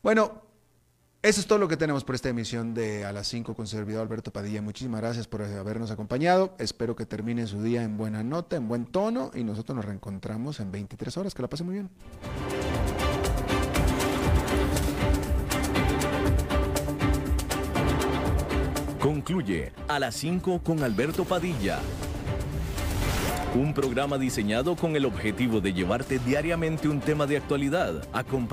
[0.00, 0.44] Bueno,
[1.20, 4.02] eso es todo lo que tenemos por esta emisión de A las 5 con servidor
[4.02, 4.62] Alberto Padilla.
[4.62, 6.54] Muchísimas gracias por habernos acompañado.
[6.58, 10.60] Espero que termine su día en buena nota, en buen tono y nosotros nos reencontramos
[10.60, 11.34] en 23 horas.
[11.34, 11.90] Que la pase muy bien.
[19.24, 21.78] Concluye a las 5 con Alberto Padilla.
[23.54, 28.06] Un programa diseñado con el objetivo de llevarte diariamente un tema de actualidad,